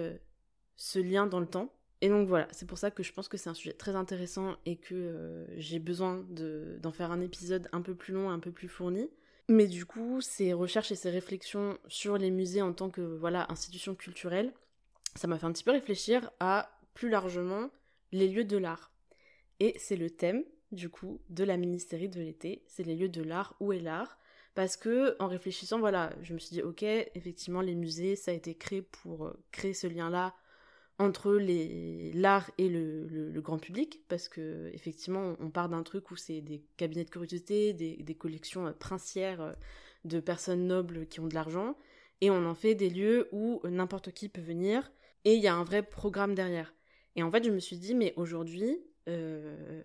ce 0.78 1.00
lien 1.00 1.26
dans 1.26 1.40
le 1.40 1.48
temps. 1.48 1.74
Et 2.02 2.10
donc 2.10 2.28
voilà, 2.28 2.48
c'est 2.52 2.66
pour 2.66 2.78
ça 2.78 2.92
que 2.92 3.04
je 3.04 3.12
pense 3.12 3.28
que 3.28 3.38
c'est 3.38 3.50
un 3.50 3.54
sujet 3.54 3.74
très 3.74 3.96
intéressant 3.96 4.56
et 4.66 4.78
que 4.78 4.96
euh, 4.96 5.46
j'ai 5.58 5.80
besoin 5.80 6.26
d'en 6.30 6.92
faire 6.92 7.12
un 7.12 7.20
épisode 7.20 7.68
un 7.74 7.82
peu 7.82 7.94
plus 7.94 8.14
long, 8.14 8.30
un 8.30 8.40
peu 8.40 8.52
plus 8.52 8.70
fourni. 8.70 9.10
Mais 9.50 9.68
du 9.68 9.86
coup, 9.86 10.22
ces 10.22 10.54
recherches 10.54 10.92
et 10.92 10.96
ces 10.96 11.10
réflexions 11.10 11.78
sur 11.88 12.18
les 12.18 12.32
musées 12.32 12.62
en 12.62 12.72
tant 12.72 12.90
que 12.90 13.02
voilà 13.02 13.52
institution 13.52 13.96
culturelle, 13.96 14.54
ça 15.16 15.28
m'a 15.28 15.38
fait 15.38 15.46
un 15.46 15.52
petit 15.52 15.64
peu 15.64 15.72
réfléchir 15.72 16.32
à 16.40 16.80
plus 16.94 17.10
largement 17.10 17.70
les 18.12 18.28
lieux 18.28 18.46
de 18.46 18.58
l'art. 18.58 18.92
Et 19.60 19.76
c'est 19.78 19.98
le 19.98 20.10
thème 20.10 20.44
du 20.72 20.90
coup 20.90 21.20
de 21.30 21.44
la 21.44 21.58
mini-série 21.58 22.10
de 22.10 22.22
l'été, 22.22 22.64
c'est 22.68 22.84
les 22.84 22.96
lieux 22.96 23.10
de 23.10 23.24
l'art, 23.24 23.56
où 23.60 23.74
est 23.74 23.80
l'art? 23.80 24.20
Parce 24.56 24.78
que 24.78 25.16
en 25.20 25.28
réfléchissant, 25.28 25.80
voilà, 25.80 26.14
je 26.22 26.34
me 26.34 26.40
suis 26.40 26.52
dit 26.52 26.62
ok, 26.62 26.84
effectivement 26.84 27.62
les 27.62 27.76
musées, 27.76 28.16
ça 28.16 28.32
a 28.32 28.34
été 28.36 28.56
créé 28.56 28.82
pour 28.82 29.26
euh, 29.26 29.34
créer 29.52 29.74
ce 29.74 29.88
lien-là 29.88 30.36
entre 31.00 31.40
l'art 32.14 32.52
et 32.58 32.68
le, 32.68 33.32
grand 33.42 33.58
public, 33.58 34.04
parce 34.10 34.28
que 34.28 34.70
effectivement, 34.74 35.36
on 35.40 35.50
part 35.50 35.70
d'un 35.70 35.82
truc 35.82 36.12
où 36.12 36.18
c'est 36.18 36.42
des 36.42 36.62
cabinets 36.76 37.06
de 37.06 37.10
curiosité, 37.10 37.74
des, 37.74 38.16
collections 38.16 38.68
euh, 38.68 38.72
princières 38.74 39.42
euh, 39.42 39.54
de 40.04 40.20
personnes 40.20 40.68
nobles 40.68 41.08
qui 41.08 41.22
ont 41.22 41.28
de 41.28 41.34
l'argent, 41.34 41.78
et 42.20 42.30
on 42.30 42.46
en 42.46 42.54
fait 42.54 42.76
des 42.76 42.90
lieux 42.90 43.30
où 43.32 43.62
n'importe 43.64 44.12
qui 44.12 44.28
peut 44.28 44.42
venir, 44.42 44.92
et 45.24 45.36
il 45.36 45.42
y 45.42 45.48
a 45.48 45.56
un 45.56 45.64
vrai 45.64 45.84
programme 45.84 46.36
derrière. 46.36 46.74
Et 47.16 47.24
en 47.24 47.32
fait, 47.32 47.46
je 47.46 47.50
me 47.50 47.60
suis 47.60 47.78
dit, 47.78 47.96
mais 47.96 48.14
aujourd'hui, 48.18 48.78
euh, 49.08 49.82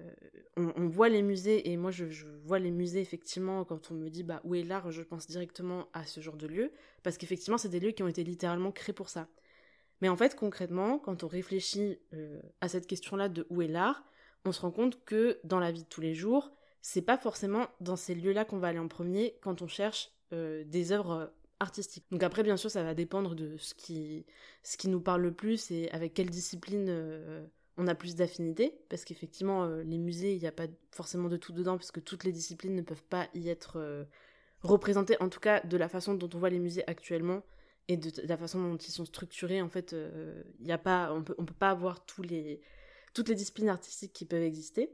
on, 0.57 0.89
voit 0.89 1.09
les 1.09 1.23
musées, 1.23 1.71
et 1.71 1.77
moi 1.77 1.93
je, 1.93 2.11
je, 2.11 2.27
vois 2.45 2.59
les 2.59 2.73
musées 2.73 3.01
effectivement, 3.01 3.65
quand 3.65 3.91
on 3.91 3.95
me 3.95 4.09
dit 4.11 4.25
bah, 4.25 4.41
où 4.45 4.55
est 4.57 4.65
l'art, 4.65 4.91
je 4.91 5.03
pense 5.03 5.29
directement 5.29 5.89
à 5.93 6.05
ce 6.05 6.21
genre 6.21 6.37
de 6.37 6.49
lieu, 6.49 6.73
parce 7.05 7.19
qu'effectivement, 7.19 7.57
c'est 7.57 7.69
des 7.69 7.81
lieux 7.81 7.93
qui 7.93 8.03
ont 8.03 8.09
été 8.09 8.25
littéralement 8.25 8.73
créés 8.73 8.93
pour 8.93 9.09
ça. 9.09 9.29
Mais 10.05 10.11
en 10.11 10.17
fait, 10.17 10.37
concrètement, 10.37 10.99
quand 10.99 11.25
on 11.25 11.29
réfléchit 11.29 11.99
euh, 12.13 12.39
à 12.61 12.69
cette 12.69 12.87
question-là 12.87 13.31
de 13.31 13.47
où 13.49 13.63
est 13.63 13.69
l'art, 13.69 14.05
on 14.45 14.53
se 14.53 14.61
rend 14.61 14.71
compte 14.71 15.03
que 15.07 15.41
dans 15.45 15.59
la 15.59 15.73
vie 15.73 15.85
de 15.85 15.89
tous 15.89 16.03
les 16.03 16.13
jours, 16.13 16.53
c'est 16.83 17.01
pas 17.01 17.17
forcément 17.17 17.69
dans 17.81 17.97
ces 17.97 18.15
lieux-là 18.15 18.45
qu'on 18.45 18.59
va 18.59 18.69
aller 18.69 18.79
en 18.79 18.87
premier 18.87 19.39
quand 19.41 19.63
on 19.63 19.67
cherche 19.67 20.11
euh, 20.35 20.63
des 20.67 20.93
œuvres 20.93 21.33
artistique. 21.59 22.05
Donc 22.11 22.23
après, 22.23 22.43
bien 22.43 22.59
sûr, 22.59 22.71
ça 22.71 22.83
va 22.83 22.93
dépendre 22.93 23.35
de 23.35 23.57
ce 23.57 23.73
qui, 23.73 24.27
nous 24.85 25.01
parle 25.01 25.23
le 25.23 25.33
plus 25.33 25.71
et 25.71 25.91
avec 25.91 26.13
quelle 26.13 26.29
discipline 26.29 26.85
euh, 26.91 27.47
on 27.79 27.87
a 27.87 27.95
plus 27.95 28.15
d'affinité, 28.15 28.75
parce 28.91 29.07
qu'effectivement, 29.07 29.65
euh, 29.65 29.85
les 29.85 29.97
musées, 29.97 30.35
il 30.35 30.39
n'y 30.39 30.47
a 30.47 30.53
pas 30.53 30.67
forcément 30.91 31.31
de 31.31 31.39
tout 31.39 31.55
dedans, 31.55 31.79
parce 31.79 31.93
que 31.93 32.01
toutes 32.01 32.25
les 32.25 32.33
disciplines 32.33 32.75
ne 32.75 32.83
peuvent 32.83 33.05
pas 33.05 33.29
y 33.33 33.49
être 33.49 33.79
euh, 33.79 34.05
représentées, 34.61 35.17
en 35.23 35.31
tout 35.31 35.41
cas 35.41 35.61
de 35.61 35.79
la 35.79 35.89
façon 35.89 36.13
dont 36.13 36.29
on 36.35 36.39
voit 36.39 36.51
les 36.51 36.59
musées 36.59 36.85
actuellement 36.87 37.43
et 37.89 37.97
de, 37.97 38.11
la 38.27 38.37
façon 38.37 38.63
dont 38.63 38.77
ils 38.77 38.93
sont 38.93 39.05
structurés. 39.05 39.61
En 39.63 39.69
fait, 39.69 39.95
il 40.61 40.67
y 40.67 40.73
a 40.73 40.79
pas, 40.79 41.13
on 41.13 41.23
peut, 41.23 41.35
on 41.39 41.45
peut 41.45 41.55
pas 41.55 41.71
avoir 41.71 42.07
tous 42.07 42.23
les, 42.23 42.61
toutes 43.15 43.29
les 43.29 43.35
disciplines 43.35 43.69
artistiques 43.69 44.13
qui 44.13 44.25
peuvent 44.25 44.43
exister. 44.43 44.91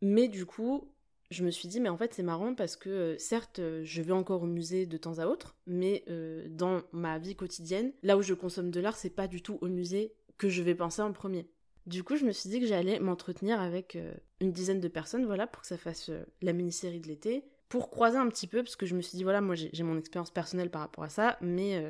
Mais 0.00 0.28
du 0.28 0.46
coup, 0.46 0.90
je 1.30 1.44
me 1.44 1.50
suis 1.50 1.68
dit, 1.68 1.80
mais 1.80 1.88
en 1.88 1.96
fait, 1.96 2.14
c'est 2.14 2.22
marrant 2.22 2.54
parce 2.54 2.76
que 2.76 2.88
euh, 2.88 3.18
certes, 3.18 3.58
euh, 3.58 3.82
je 3.84 4.02
vais 4.02 4.12
encore 4.12 4.42
au 4.42 4.46
musée 4.46 4.86
de 4.86 4.96
temps 4.96 5.18
à 5.18 5.26
autre, 5.26 5.56
mais 5.66 6.04
euh, 6.08 6.46
dans 6.48 6.82
ma 6.92 7.18
vie 7.18 7.34
quotidienne, 7.34 7.92
là 8.02 8.16
où 8.16 8.22
je 8.22 8.34
consomme 8.34 8.70
de 8.70 8.80
l'art, 8.80 8.96
c'est 8.96 9.10
pas 9.10 9.26
du 9.26 9.42
tout 9.42 9.58
au 9.60 9.68
musée 9.68 10.14
que 10.38 10.48
je 10.48 10.62
vais 10.62 10.74
penser 10.74 11.02
en 11.02 11.12
premier. 11.12 11.48
Du 11.86 12.02
coup, 12.02 12.16
je 12.16 12.24
me 12.24 12.32
suis 12.32 12.48
dit 12.48 12.60
que 12.60 12.66
j'allais 12.66 12.98
m'entretenir 12.98 13.60
avec 13.60 13.98
une 14.40 14.52
dizaine 14.52 14.80
de 14.80 14.88
personnes, 14.88 15.26
voilà, 15.26 15.46
pour 15.46 15.60
que 15.60 15.68
ça 15.68 15.76
fasse 15.76 16.10
la 16.40 16.54
mini-série 16.54 16.98
de 16.98 17.08
l'été, 17.08 17.44
pour 17.74 17.90
croiser 17.90 18.18
un 18.18 18.28
petit 18.28 18.46
peu, 18.46 18.62
parce 18.62 18.76
que 18.76 18.86
je 18.86 18.94
me 18.94 19.02
suis 19.02 19.16
dit, 19.16 19.24
voilà, 19.24 19.40
moi 19.40 19.56
j'ai 19.56 19.82
mon 19.82 19.98
expérience 19.98 20.30
personnelle 20.30 20.70
par 20.70 20.80
rapport 20.80 21.02
à 21.02 21.08
ça, 21.08 21.36
mais 21.40 21.84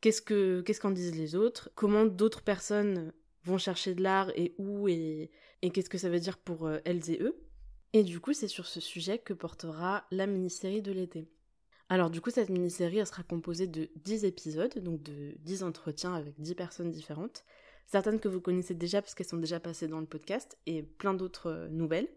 qu'est-ce 0.00 0.20
que 0.20 0.60
qu'est-ce 0.62 0.80
qu'en 0.80 0.90
disent 0.90 1.14
les 1.14 1.36
autres? 1.36 1.70
Comment 1.76 2.04
d'autres 2.04 2.42
personnes 2.42 3.12
vont 3.44 3.58
chercher 3.58 3.94
de 3.94 4.02
l'art 4.02 4.32
et 4.34 4.56
où 4.58 4.88
et, 4.88 5.30
et 5.62 5.70
qu'est-ce 5.70 5.88
que 5.88 5.98
ça 5.98 6.08
veut 6.08 6.18
dire 6.18 6.36
pour 6.36 6.68
elles 6.84 7.10
et 7.12 7.22
eux? 7.22 7.36
Et 7.92 8.02
du 8.02 8.18
coup, 8.18 8.32
c'est 8.32 8.48
sur 8.48 8.66
ce 8.66 8.80
sujet 8.80 9.18
que 9.20 9.32
portera 9.32 10.04
la 10.10 10.26
mini-série 10.26 10.82
de 10.82 10.90
l'été. 10.90 11.28
Alors 11.88 12.10
du 12.10 12.20
coup, 12.20 12.30
cette 12.30 12.50
mini-série, 12.50 12.98
elle 12.98 13.06
sera 13.06 13.22
composée 13.22 13.68
de 13.68 13.90
10 14.02 14.24
épisodes, 14.24 14.80
donc 14.80 15.00
de 15.04 15.36
10 15.38 15.62
entretiens 15.62 16.14
avec 16.14 16.40
10 16.40 16.56
personnes 16.56 16.90
différentes. 16.90 17.44
Certaines 17.86 18.18
que 18.18 18.26
vous 18.26 18.40
connaissez 18.40 18.74
déjà 18.74 19.00
parce 19.00 19.14
qu'elles 19.14 19.28
sont 19.28 19.36
déjà 19.36 19.60
passées 19.60 19.86
dans 19.86 20.00
le 20.00 20.06
podcast, 20.06 20.58
et 20.66 20.82
plein 20.82 21.14
d'autres 21.14 21.50
euh, 21.50 21.68
nouvelles. 21.68 22.08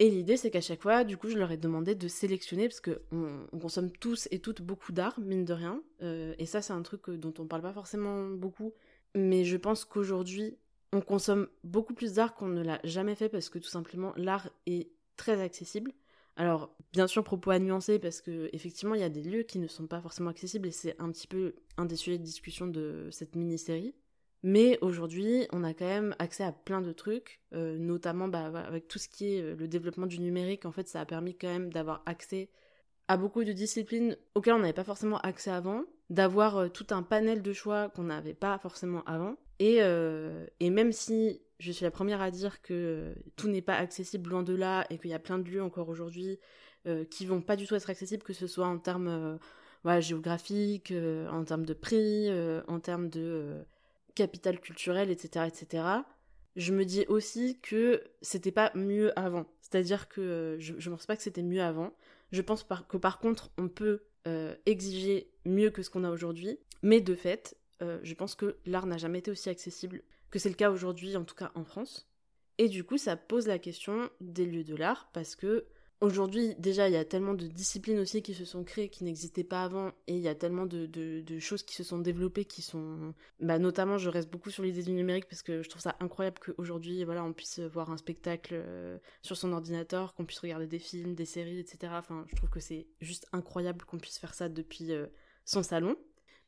Et 0.00 0.08
l'idée, 0.10 0.38
c'est 0.38 0.50
qu'à 0.50 0.62
chaque 0.62 0.80
fois, 0.80 1.04
du 1.04 1.18
coup, 1.18 1.28
je 1.28 1.36
leur 1.36 1.52
ai 1.52 1.58
demandé 1.58 1.94
de 1.94 2.08
sélectionner, 2.08 2.68
parce 2.68 2.80
qu'on 2.80 3.46
on 3.52 3.58
consomme 3.58 3.90
tous 3.92 4.28
et 4.30 4.38
toutes 4.38 4.62
beaucoup 4.62 4.92
d'art, 4.92 5.20
mine 5.20 5.44
de 5.44 5.52
rien. 5.52 5.82
Euh, 6.02 6.34
et 6.38 6.46
ça, 6.46 6.62
c'est 6.62 6.72
un 6.72 6.80
truc 6.80 7.10
dont 7.10 7.34
on 7.38 7.46
parle 7.46 7.60
pas 7.60 7.74
forcément 7.74 8.26
beaucoup. 8.30 8.72
Mais 9.14 9.44
je 9.44 9.58
pense 9.58 9.84
qu'aujourd'hui, 9.84 10.56
on 10.94 11.02
consomme 11.02 11.48
beaucoup 11.64 11.92
plus 11.92 12.14
d'art 12.14 12.34
qu'on 12.34 12.48
ne 12.48 12.62
l'a 12.62 12.80
jamais 12.82 13.14
fait, 13.14 13.28
parce 13.28 13.50
que 13.50 13.58
tout 13.58 13.68
simplement, 13.68 14.14
l'art 14.16 14.48
est 14.66 14.88
très 15.16 15.38
accessible. 15.40 15.92
Alors, 16.36 16.74
bien 16.94 17.06
sûr, 17.06 17.22
propos 17.22 17.50
à 17.50 17.58
nuancer 17.58 17.98
parce 17.98 18.22
que 18.22 18.48
effectivement, 18.54 18.94
il 18.94 19.02
y 19.02 19.04
a 19.04 19.10
des 19.10 19.22
lieux 19.22 19.42
qui 19.42 19.58
ne 19.58 19.66
sont 19.66 19.86
pas 19.86 20.00
forcément 20.00 20.30
accessibles 20.30 20.68
et 20.68 20.72
c'est 20.72 20.98
un 20.98 21.10
petit 21.10 21.26
peu 21.26 21.54
un 21.76 21.84
des 21.84 21.96
sujets 21.96 22.16
de 22.16 22.24
discussion 22.24 22.66
de 22.66 23.08
cette 23.10 23.36
mini-série. 23.36 23.94
Mais 24.42 24.78
aujourd'hui, 24.80 25.46
on 25.52 25.64
a 25.64 25.74
quand 25.74 25.86
même 25.86 26.14
accès 26.18 26.44
à 26.44 26.52
plein 26.52 26.80
de 26.80 26.92
trucs, 26.92 27.40
euh, 27.52 27.76
notamment 27.76 28.28
bah, 28.28 28.46
avec 28.66 28.88
tout 28.88 28.98
ce 28.98 29.08
qui 29.08 29.34
est 29.34 29.42
euh, 29.42 29.54
le 29.54 29.68
développement 29.68 30.06
du 30.06 30.18
numérique. 30.18 30.64
En 30.64 30.72
fait, 30.72 30.88
ça 30.88 31.00
a 31.00 31.04
permis 31.04 31.36
quand 31.36 31.48
même 31.48 31.70
d'avoir 31.72 32.02
accès 32.06 32.48
à 33.08 33.18
beaucoup 33.18 33.44
de 33.44 33.52
disciplines 33.52 34.16
auxquelles 34.34 34.54
on 34.54 34.60
n'avait 34.60 34.72
pas 34.72 34.84
forcément 34.84 35.18
accès 35.18 35.50
avant, 35.50 35.84
d'avoir 36.08 36.56
euh, 36.56 36.68
tout 36.68 36.86
un 36.90 37.02
panel 37.02 37.42
de 37.42 37.52
choix 37.52 37.90
qu'on 37.90 38.04
n'avait 38.04 38.34
pas 38.34 38.58
forcément 38.58 39.04
avant. 39.04 39.36
Et, 39.58 39.80
et 40.60 40.70
même 40.70 40.90
si 40.90 41.42
je 41.58 41.70
suis 41.70 41.84
la 41.84 41.90
première 41.90 42.22
à 42.22 42.30
dire 42.30 42.62
que 42.62 43.14
tout 43.36 43.46
n'est 43.46 43.60
pas 43.60 43.74
accessible 43.74 44.30
loin 44.30 44.42
de 44.42 44.54
là 44.54 44.86
et 44.88 44.96
qu'il 44.96 45.10
y 45.10 45.14
a 45.14 45.18
plein 45.18 45.38
de 45.38 45.46
lieux 45.46 45.62
encore 45.62 45.90
aujourd'hui 45.90 46.40
qui 47.10 47.26
vont 47.26 47.42
pas 47.42 47.56
du 47.56 47.66
tout 47.66 47.74
être 47.74 47.90
accessibles, 47.90 48.22
que 48.22 48.32
ce 48.32 48.46
soit 48.46 48.66
en 48.66 48.78
termes 48.78 49.38
géographiques, 49.98 50.94
en 51.30 51.44
termes 51.44 51.66
de 51.66 51.74
prix, 51.74 52.30
en 52.68 52.80
termes 52.80 53.10
de 53.10 53.66
capital 54.20 54.60
culturel, 54.60 55.10
etc., 55.10 55.46
etc. 55.48 55.84
Je 56.54 56.74
me 56.74 56.84
dis 56.84 57.06
aussi 57.08 57.58
que 57.60 58.04
c'était 58.20 58.52
pas 58.52 58.70
mieux 58.74 59.18
avant. 59.18 59.46
C'est-à-dire 59.62 60.08
que 60.08 60.56
je, 60.58 60.74
ne 60.74 60.94
pense 60.94 61.06
pas 61.06 61.16
que 61.16 61.22
c'était 61.22 61.42
mieux 61.42 61.62
avant. 61.62 61.94
Je 62.32 62.42
pense 62.42 62.66
que 62.88 62.96
par 62.98 63.18
contre, 63.18 63.50
on 63.56 63.68
peut 63.68 64.02
exiger 64.66 65.30
mieux 65.46 65.70
que 65.70 65.82
ce 65.82 65.88
qu'on 65.88 66.04
a 66.04 66.10
aujourd'hui. 66.10 66.58
Mais 66.82 67.00
de 67.00 67.14
fait, 67.14 67.56
je 67.80 68.14
pense 68.14 68.34
que 68.34 68.58
l'art 68.66 68.86
n'a 68.86 68.98
jamais 68.98 69.20
été 69.20 69.30
aussi 69.30 69.48
accessible 69.48 70.02
que 70.30 70.38
c'est 70.38 70.50
le 70.50 70.54
cas 70.54 70.70
aujourd'hui, 70.70 71.16
en 71.16 71.24
tout 71.24 71.34
cas 71.34 71.50
en 71.54 71.64
France. 71.64 72.10
Et 72.58 72.68
du 72.68 72.84
coup, 72.84 72.98
ça 72.98 73.16
pose 73.16 73.46
la 73.46 73.58
question 73.58 74.10
des 74.20 74.44
lieux 74.44 74.64
de 74.64 74.76
l'art, 74.76 75.08
parce 75.14 75.34
que 75.34 75.64
aujourd'hui, 76.00 76.54
déjà, 76.56 76.88
il 76.88 76.92
y 76.92 76.96
a 76.96 77.04
tellement 77.04 77.34
de 77.34 77.46
disciplines 77.46 77.98
aussi 77.98 78.22
qui 78.22 78.34
se 78.34 78.44
sont 78.44 78.64
créées, 78.64 78.88
qui 78.88 79.04
n'existaient 79.04 79.44
pas 79.44 79.64
avant, 79.64 79.88
et 80.06 80.14
il 80.14 80.20
y 80.20 80.28
a 80.28 80.34
tellement 80.34 80.66
de, 80.66 81.38
choses 81.38 81.62
qui 81.62 81.74
se 81.74 81.84
sont 81.84 81.98
développées, 81.98 82.44
qui 82.44 82.62
sont... 82.62 83.14
Bah, 83.40 83.58
notamment, 83.58 83.98
je 83.98 84.08
reste 84.08 84.30
beaucoup 84.30 84.50
sur 84.50 84.62
l'idée 84.62 84.82
du 84.82 84.92
numérique, 84.92 85.28
parce 85.28 85.42
que 85.42 85.62
je 85.62 85.68
trouve 85.68 85.82
ça 85.82 85.96
incroyable 86.00 86.38
qu'aujourd'hui, 86.38 87.04
voilà, 87.04 87.24
on 87.24 87.32
puisse 87.32 87.60
voir 87.60 87.90
un 87.90 87.96
spectacle 87.96 88.54
euh, 88.54 88.98
sur 89.22 89.36
son 89.36 89.52
ordinateur, 89.52 90.14
qu'on 90.14 90.24
puisse 90.24 90.40
regarder 90.40 90.66
des 90.66 90.78
films, 90.78 91.14
des 91.14 91.26
séries, 91.26 91.58
etc. 91.58 91.92
Enfin, 91.96 92.24
je 92.28 92.36
trouve 92.36 92.50
que 92.50 92.60
c'est 92.60 92.86
juste 93.00 93.26
incroyable 93.32 93.84
qu'on 93.84 93.98
puisse 93.98 94.18
faire 94.18 94.34
ça 94.34 94.48
depuis 94.48 94.92
euh, 94.92 95.06
son 95.44 95.62
salon. 95.62 95.96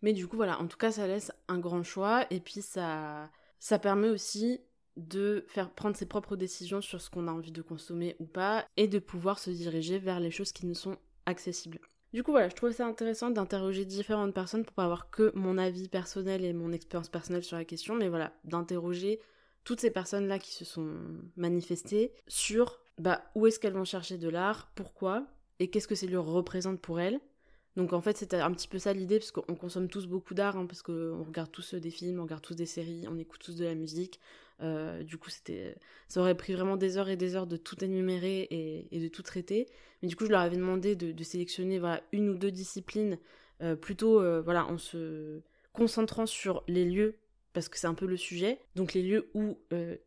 Mais 0.01 0.13
du 0.13 0.27
coup, 0.27 0.37
voilà, 0.37 0.61
en 0.61 0.67
tout 0.67 0.79
cas, 0.79 0.91
ça 0.91 1.07
laisse 1.07 1.31
un 1.49 1.59
grand 1.59 1.83
choix, 1.83 2.27
et 2.31 2.41
puis 2.41 2.63
ça 2.63 3.31
ça 3.63 3.79
permet 3.79 4.09
aussi 4.09 4.61
de 4.97 5.45
faire 5.49 5.71
prendre 5.71 5.97
ses 5.97 6.07
propres 6.07 6.37
décisions 6.37 6.81
sur 6.81 7.01
ce 7.01 7.11
qu'on 7.11 7.29
a 7.29 7.33
envie 7.33 7.53
de 7.53 7.63
consommer 7.63 8.17
ou 8.19 8.27
pas 8.27 8.67
et 8.77 8.89
de 8.89 8.99
pouvoir 8.99 9.39
se 9.39 9.51
diriger 9.51 9.99
vers 9.99 10.21
les 10.21 10.31
choses 10.31 10.53
qui 10.53 10.67
nous 10.67 10.75
sont 10.75 10.97
accessibles. 11.27 11.81
Du 12.13 12.23
coup 12.23 12.33
voilà, 12.33 12.51
je 12.51 12.55
trouvais 12.55 12.73
ça 12.73 12.87
intéressant 12.87 13.31
d'interroger 13.31 13.87
différentes 13.87 14.35
personnes 14.35 14.65
pour 14.65 14.75
pas 14.75 14.85
avoir 14.85 15.11
que 15.11 15.33
mon 15.35 15.57
avis 15.57 15.89
personnel 15.89 16.45
et 16.45 16.53
mon 16.53 16.73
expérience 16.73 17.09
personnelle 17.09 17.45
sur 17.45 17.57
la 17.57 17.65
question, 17.65 17.95
mais 17.95 18.11
voilà, 18.11 18.33
d'interroger 18.45 19.19
toutes 19.65 19.81
ces 19.81 19.91
personnes-là 19.91 20.39
qui 20.39 20.53
se 20.53 20.67
sont 20.67 20.91
manifestées 21.37 22.13
sur 22.29 22.81
bah, 22.99 23.23
où 23.35 23.47
est-ce 23.47 23.59
qu'elles 23.59 23.73
vont 23.73 23.85
chercher 23.85 24.19
de 24.19 24.29
l'art, 24.29 24.71
pourquoi, 24.75 25.27
et 25.59 25.71
qu'est-ce 25.71 25.89
que 25.89 25.95
ça 25.95 26.07
leur 26.07 26.27
représente 26.27 26.81
pour 26.81 27.01
elles, 27.01 27.21
donc 27.77 27.93
en 27.93 28.01
fait 28.01 28.17
c'était 28.19 28.37
un 28.37 28.53
petit 28.53 28.69
peu 28.69 28.79
ça 28.79 28.93
l'idée 28.93 29.19
parce 29.19 29.31
qu'on 29.31 29.55
consomme 29.55 29.89
tous 29.89 30.07
beaucoup 30.07 30.35
d'art 30.35 30.57
hein, 30.57 30.67
parce 30.67 30.83
qu'on 30.83 31.25
regarde 31.25 31.51
tous 31.51 31.75
euh, 31.75 31.81
des 31.81 31.91
films, 31.91 32.21
on 32.21 32.25
regarde 32.25 32.43
tous 32.43 32.55
des 32.55 32.67
séries, 32.67 33.07
on 33.09 33.19
écoute 33.19 33.41
tous 33.43 33.57
de 33.57 33.65
la 33.65 33.75
musique. 33.75 34.21
Euh, 34.61 35.03
du 35.03 35.19
coup 35.19 35.31
c'était, 35.31 35.77
ça 36.09 36.21
aurait 36.21 36.37
pris 36.37 36.53
vraiment 36.53 36.77
des 36.77 36.97
heures 36.97 37.09
et 37.09 37.17
des 37.17 37.35
heures 37.35 37.47
de 37.47 37.57
tout 37.57 37.83
énumérer 37.83 38.47
et, 38.51 39.01
de 39.01 39.09
tout 39.09 39.23
traiter. 39.23 39.69
Mais 40.03 40.09
du 40.09 40.17
coup 40.17 40.27
je 40.27 40.31
leur 40.31 40.41
avais 40.41 40.57
demandé 40.57 40.97
de, 40.97 41.23
sélectionner 41.23 41.79
voilà 41.79 42.03
une 42.13 42.29
ou 42.29 42.35
deux 42.35 42.51
disciplines 42.51 43.19
euh, 43.63 43.77
plutôt 43.77 44.21
voilà 44.43 44.67
en 44.67 44.79
se 44.79 45.43
concentrant 45.73 46.27
sur 46.27 46.65
les 46.69 46.85
lieux 46.85 47.19
parce 47.53 47.69
que 47.69 47.79
c'est 47.79 47.87
un 47.87 47.95
peu 47.95 48.07
le 48.07 48.17
sujet. 48.17 48.59
Donc 48.77 48.95
les 48.95 49.03
lieux 49.03 49.31
où 49.35 49.59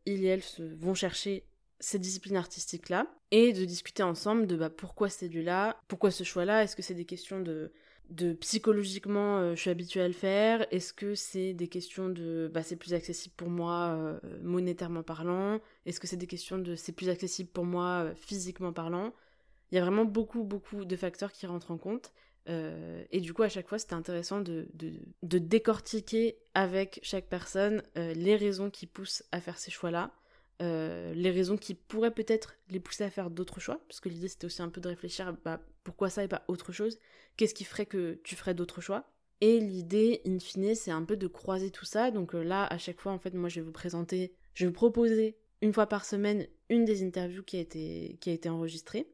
ils 0.05 0.25
et 0.25 0.27
elles 0.27 0.43
vont 0.59 0.93
chercher 0.93 1.45
ces 1.79 1.99
disciplines 1.99 2.37
artistiques-là 2.37 3.07
et 3.31 3.53
de 3.53 3.65
discuter 3.65 4.03
ensemble 4.03 4.47
de 4.47 4.55
bah, 4.55 4.69
pourquoi 4.69 5.09
ces 5.09 5.27
lieux-là, 5.27 5.81
pourquoi 5.87 6.09
ce 6.09 6.23
choix-là, 6.23 6.63
est-ce 6.63 6.75
que 6.75 6.81
c'est 6.81 6.93
des 6.93 7.05
questions 7.05 7.41
de, 7.41 7.71
de 8.09 8.33
psychologiquement 8.33 9.39
euh, 9.39 9.55
je 9.55 9.61
suis 9.61 9.69
habituée 9.69 10.01
à 10.01 10.07
le 10.07 10.13
faire, 10.13 10.65
est-ce 10.71 10.93
que 10.93 11.15
c'est 11.15 11.53
des 11.53 11.67
questions 11.67 12.09
de 12.09 12.49
bah, 12.53 12.63
c'est 12.63 12.75
plus 12.75 12.93
accessible 12.93 13.33
pour 13.35 13.49
moi 13.49 13.95
euh, 13.97 14.19
monétairement 14.41 15.03
parlant, 15.03 15.59
est-ce 15.85 15.99
que 15.99 16.07
c'est 16.07 16.17
des 16.17 16.27
questions 16.27 16.57
de 16.57 16.75
c'est 16.75 16.91
plus 16.91 17.09
accessible 17.09 17.49
pour 17.49 17.65
moi 17.65 18.05
euh, 18.05 18.13
physiquement 18.15 18.73
parlant? 18.73 19.13
Il 19.71 19.75
y 19.75 19.77
a 19.79 19.81
vraiment 19.81 20.05
beaucoup, 20.05 20.43
beaucoup 20.43 20.85
de 20.85 20.95
facteurs 20.95 21.31
qui 21.31 21.47
rentrent 21.47 21.71
en 21.71 21.77
compte. 21.77 22.13
et 22.47 23.19
du 23.19 23.33
coup, 23.33 23.41
à 23.41 23.49
chaque 23.49 23.67
fois, 23.67 23.79
c'était 23.79 23.95
intéressant 23.95 24.39
de, 24.39 24.67
de, 24.75 24.93
de, 25.23 25.39
décortiquer 25.39 26.37
avec 26.53 26.99
chaque 27.01 27.27
personne 27.27 27.81
les 27.95 28.35
raisons 28.35 28.69
qui 28.69 28.85
poussent 28.85 29.23
à 29.31 29.41
faire 29.41 29.57
ces 29.57 29.71
choix-là 29.71 30.11
les 30.59 31.31
raisons 31.31 31.57
qui 31.57 31.73
pourraient 31.73 32.13
peut-être 32.13 32.55
les 32.69 32.79
pousser 32.79 33.03
à 33.03 33.09
faire 33.09 33.31
d'autres 33.31 33.59
choix, 33.59 33.81
parce 33.87 33.99
que 33.99 34.07
l'idée 34.07 34.27
c'était 34.27 34.45
aussi 34.45 34.61
un 34.61 34.69
peu 34.69 34.79
de 34.79 34.87
réfléchir 34.87 35.27
à 35.27 35.31
bah, 35.31 35.59
pourquoi 35.83 36.09
ça 36.09 36.23
et 36.23 36.27
pas 36.27 36.43
autre 36.47 36.71
chose, 36.71 36.99
qu'est-ce 37.37 37.53
qui 37.53 37.63
ferait 37.63 37.85
que 37.85 38.19
tu 38.23 38.35
ferais 38.35 38.53
d'autres 38.53 38.81
choix. 38.81 39.09
Et 39.41 39.59
l'idée, 39.59 40.21
in 40.25 40.39
fine, 40.39 40.75
c'est 40.75 40.91
un 40.91 41.03
peu 41.03 41.17
de 41.17 41.27
croiser 41.27 41.69
tout 41.69 41.85
ça. 41.85 42.11
Donc 42.11 42.35
euh, 42.35 42.43
là, 42.43 42.65
à 42.65 42.77
chaque 42.77 42.99
fois, 42.99 43.11
en 43.11 43.19
fait, 43.19 43.33
moi 43.33 43.49
je 43.49 43.59
vais 43.59 43.65
vous 43.65 43.71
présenter, 43.71 44.33
je 44.53 44.63
vais 44.63 44.69
vous 44.69 44.73
proposer 44.73 45.37
une 45.61 45.73
fois 45.73 45.87
par 45.87 46.05
semaine 46.05 46.47
une 46.69 46.85
des 46.85 47.03
interviews 47.03 47.43
qui 47.43 47.57
a 47.57 47.59
été, 47.59 48.17
qui 48.21 48.29
a 48.29 48.33
été 48.33 48.49
enregistrée. 48.49 49.07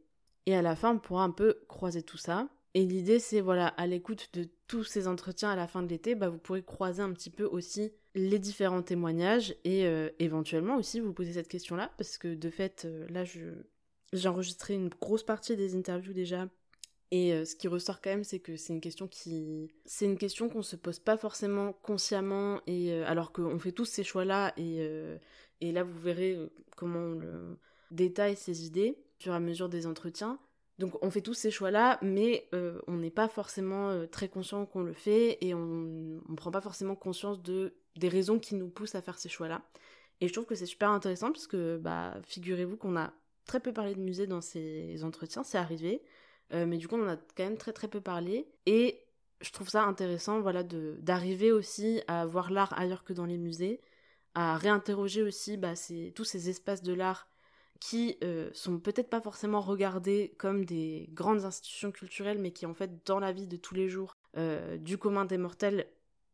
Et 0.45 0.55
à 0.55 0.61
la 0.61 0.75
fin, 0.75 0.95
on 0.95 0.99
pourra 0.99 1.23
un 1.23 1.31
peu 1.31 1.59
croiser 1.67 2.03
tout 2.03 2.17
ça. 2.17 2.49
Et 2.73 2.85
l'idée, 2.85 3.19
c'est 3.19 3.41
voilà, 3.41 3.67
à 3.67 3.85
l'écoute 3.85 4.29
de 4.33 4.47
tous 4.67 4.83
ces 4.83 5.07
entretiens 5.07 5.49
à 5.49 5.55
la 5.55 5.67
fin 5.67 5.83
de 5.83 5.89
l'été, 5.89 6.15
bah, 6.15 6.29
vous 6.29 6.37
pourrez 6.37 6.63
croiser 6.63 7.01
un 7.01 7.11
petit 7.11 7.29
peu 7.29 7.43
aussi 7.43 7.91
les 8.15 8.39
différents 8.39 8.81
témoignages 8.81 9.55
et 9.63 9.85
euh, 9.85 10.09
éventuellement 10.19 10.77
aussi 10.77 10.99
vous 10.99 11.13
poser 11.13 11.33
cette 11.33 11.47
question-là 11.47 11.91
parce 11.97 12.17
que 12.17 12.33
de 12.33 12.49
fait, 12.49 12.83
euh, 12.85 13.05
là, 13.09 13.23
j'ai 13.25 14.27
enregistré 14.27 14.73
une 14.73 14.89
grosse 14.89 15.23
partie 15.23 15.57
des 15.57 15.75
interviews 15.75 16.13
déjà 16.13 16.47
et 17.11 17.33
euh, 17.33 17.45
ce 17.45 17.55
qui 17.55 17.67
ressort 17.67 18.01
quand 18.01 18.09
même, 18.09 18.23
c'est 18.23 18.39
que 18.39 18.55
c'est 18.55 18.73
une 18.73 18.81
question 18.81 19.07
qui, 19.07 19.69
c'est 19.85 20.05
une 20.05 20.17
question 20.17 20.49
qu'on 20.49 20.63
se 20.63 20.75
pose 20.75 20.99
pas 20.99 21.17
forcément 21.17 21.73
consciemment 21.73 22.61
et 22.67 22.93
alors 23.03 23.31
qu'on 23.31 23.59
fait 23.59 23.73
tous 23.73 23.85
ces 23.85 24.03
choix-là 24.03 24.53
et 24.57 24.87
et 25.59 25.71
là 25.71 25.83
vous 25.83 25.99
verrez 25.99 26.37
comment 26.75 26.99
on 26.99 27.13
le 27.15 27.57
détaille 27.91 28.35
ces 28.35 28.65
idées 28.65 28.97
au 29.19 29.23
fur 29.23 29.39
mesure 29.39 29.69
des 29.69 29.85
entretiens 29.85 30.39
Donc 30.79 30.97
on 31.03 31.11
fait 31.11 31.21
tous 31.21 31.33
ces 31.33 31.51
choix-là, 31.51 31.99
mais 32.01 32.47
euh, 32.53 32.79
on 32.87 32.97
n'est 32.97 33.11
pas 33.11 33.27
forcément 33.27 33.89
euh, 33.89 34.07
très 34.07 34.29
conscient 34.29 34.65
qu'on 34.65 34.81
le 34.81 34.93
fait 34.93 35.37
et 35.41 35.53
on 35.53 36.19
ne 36.27 36.35
prend 36.35 36.49
pas 36.51 36.61
forcément 36.61 36.95
conscience 36.95 37.41
de, 37.43 37.75
des 37.97 38.09
raisons 38.09 38.39
qui 38.39 38.55
nous 38.55 38.69
poussent 38.69 38.95
à 38.95 39.01
faire 39.01 39.19
ces 39.19 39.29
choix-là. 39.29 39.61
Et 40.21 40.27
je 40.27 40.33
trouve 40.33 40.45
que 40.45 40.55
c'est 40.55 40.65
super 40.65 40.89
intéressant 40.89 41.31
parce 41.31 41.47
que 41.47 41.77
bah, 41.77 42.19
figurez-vous 42.23 42.77
qu'on 42.77 42.95
a 42.97 43.13
très 43.45 43.59
peu 43.59 43.73
parlé 43.73 43.93
de 43.93 43.99
musée 43.99 44.27
dans 44.27 44.41
ces 44.41 45.03
entretiens, 45.03 45.43
c'est 45.43 45.57
arrivé, 45.57 46.01
euh, 46.53 46.65
mais 46.65 46.77
du 46.77 46.87
coup 46.87 46.95
on 46.95 47.05
en 47.05 47.09
a 47.09 47.17
quand 47.17 47.43
même 47.43 47.57
très 47.57 47.73
très 47.73 47.87
peu 47.87 48.01
parlé. 48.01 48.47
Et 48.65 49.03
je 49.41 49.51
trouve 49.51 49.69
ça 49.69 49.83
intéressant 49.83 50.41
voilà, 50.41 50.63
d'arriver 50.63 51.51
aussi 51.51 52.01
à 52.07 52.25
voir 52.25 52.51
l'art 52.51 52.77
ailleurs 52.77 53.03
que 53.03 53.13
dans 53.13 53.25
les 53.25 53.37
musées, 53.37 53.81
à 54.35 54.57
réinterroger 54.57 55.23
aussi 55.23 55.57
bah, 55.57 55.73
tous 56.15 56.23
ces 56.23 56.49
espaces 56.49 56.83
de 56.83 56.93
l'art 56.93 57.27
qui 57.81 58.17
euh, 58.23 58.49
sont 58.53 58.79
peut-être 58.79 59.09
pas 59.09 59.21
forcément 59.21 59.59
regardés 59.59 60.35
comme 60.37 60.65
des 60.65 61.09
grandes 61.13 61.45
institutions 61.45 61.91
culturelles, 61.91 62.37
mais 62.37 62.51
qui 62.51 62.67
en 62.67 62.75
fait 62.75 63.05
dans 63.07 63.19
la 63.19 63.31
vie 63.31 63.47
de 63.47 63.57
tous 63.57 63.73
les 63.73 63.89
jours 63.89 64.15
euh, 64.37 64.77
du 64.77 64.99
commun 64.99 65.25
des 65.25 65.39
mortels 65.39 65.87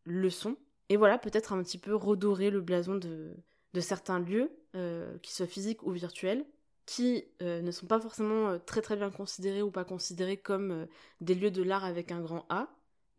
le 0.03 0.29
sont. 0.29 0.57
Et 0.89 0.97
voilà, 0.97 1.17
peut-être 1.17 1.53
un 1.53 1.63
petit 1.63 1.77
peu 1.77 1.95
redorer 1.95 2.49
le 2.49 2.59
blason 2.59 2.95
de, 2.95 3.33
de 3.73 3.79
certains 3.79 4.19
lieux, 4.19 4.51
euh, 4.75 5.17
qui 5.19 5.33
soient 5.33 5.47
physiques 5.47 5.83
ou 5.83 5.91
virtuels, 5.91 6.45
qui 6.87 7.25
ne 7.41 7.69
sont 7.69 7.85
pas 7.85 7.99
forcément 7.99 8.57
très 8.65 8.81
très 8.81 8.95
bien 8.95 9.11
considérés 9.11 9.61
ou 9.61 9.69
pas 9.69 9.83
considérés 9.83 10.37
comme 10.37 10.87
des 11.21 11.35
lieux 11.35 11.51
de 11.51 11.61
l'art 11.61 11.85
avec 11.85 12.11
un 12.11 12.21
grand 12.21 12.45
A, 12.49 12.69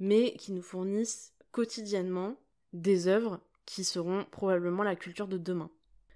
mais 0.01 0.33
qui 0.33 0.53
nous 0.53 0.63
fournissent 0.63 1.35
quotidiennement 1.53 2.37
des 2.73 3.09
œuvres 3.09 3.41
qui 3.67 3.85
seront 3.85 4.25
probablement 4.31 4.83
la 4.83 4.97
culture 4.97 5.29
de 5.29 5.39
demain. 5.39 5.71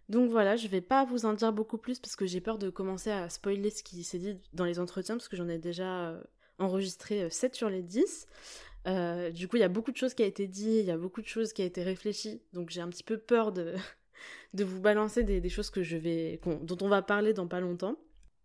Donc 0.08 0.30
voilà, 0.30 0.56
je 0.56 0.68
vais 0.68 0.80
pas 0.80 1.04
vous 1.04 1.26
en 1.26 1.32
dire 1.32 1.52
beaucoup 1.52 1.78
plus 1.78 1.98
parce 1.98 2.16
que 2.16 2.26
j'ai 2.26 2.40
peur 2.40 2.58
de 2.58 2.70
commencer 2.70 3.10
à 3.10 3.28
spoiler 3.28 3.70
ce 3.70 3.82
qui 3.82 4.02
s'est 4.04 4.18
dit 4.18 4.36
dans 4.52 4.64
les 4.64 4.78
entretiens 4.78 5.16
parce 5.16 5.28
que 5.28 5.36
j'en 5.36 5.48
ai 5.48 5.58
déjà 5.58 6.08
euh, 6.08 6.22
enregistré 6.58 7.30
7 7.30 7.52
euh, 7.52 7.56
sur 7.56 7.70
les 7.70 7.82
10. 7.82 8.26
Euh, 8.88 9.30
du 9.30 9.48
coup, 9.48 9.56
il 9.56 9.60
y 9.60 9.64
a 9.64 9.68
beaucoup 9.68 9.92
de 9.92 9.96
choses 9.96 10.14
qui 10.14 10.22
ont 10.22 10.26
été 10.26 10.46
dites, 10.46 10.80
il 10.80 10.84
y 10.84 10.90
a 10.90 10.98
beaucoup 10.98 11.22
de 11.22 11.26
choses 11.26 11.52
qui 11.52 11.62
ont 11.62 11.66
été 11.66 11.82
réfléchies, 11.82 12.42
donc 12.52 12.70
j'ai 12.70 12.80
un 12.80 12.88
petit 12.88 13.04
peu 13.04 13.16
peur 13.16 13.52
de, 13.52 13.74
de 14.54 14.64
vous 14.64 14.80
balancer 14.80 15.24
des, 15.24 15.48
choses 15.48 15.70
que 15.70 15.82
je 15.82 15.96
vais, 15.96 16.40
dont 16.62 16.78
on 16.80 16.88
va 16.88 17.02
parler 17.02 17.32
dans 17.32 17.46
pas 17.46 17.60
longtemps. 17.60 17.96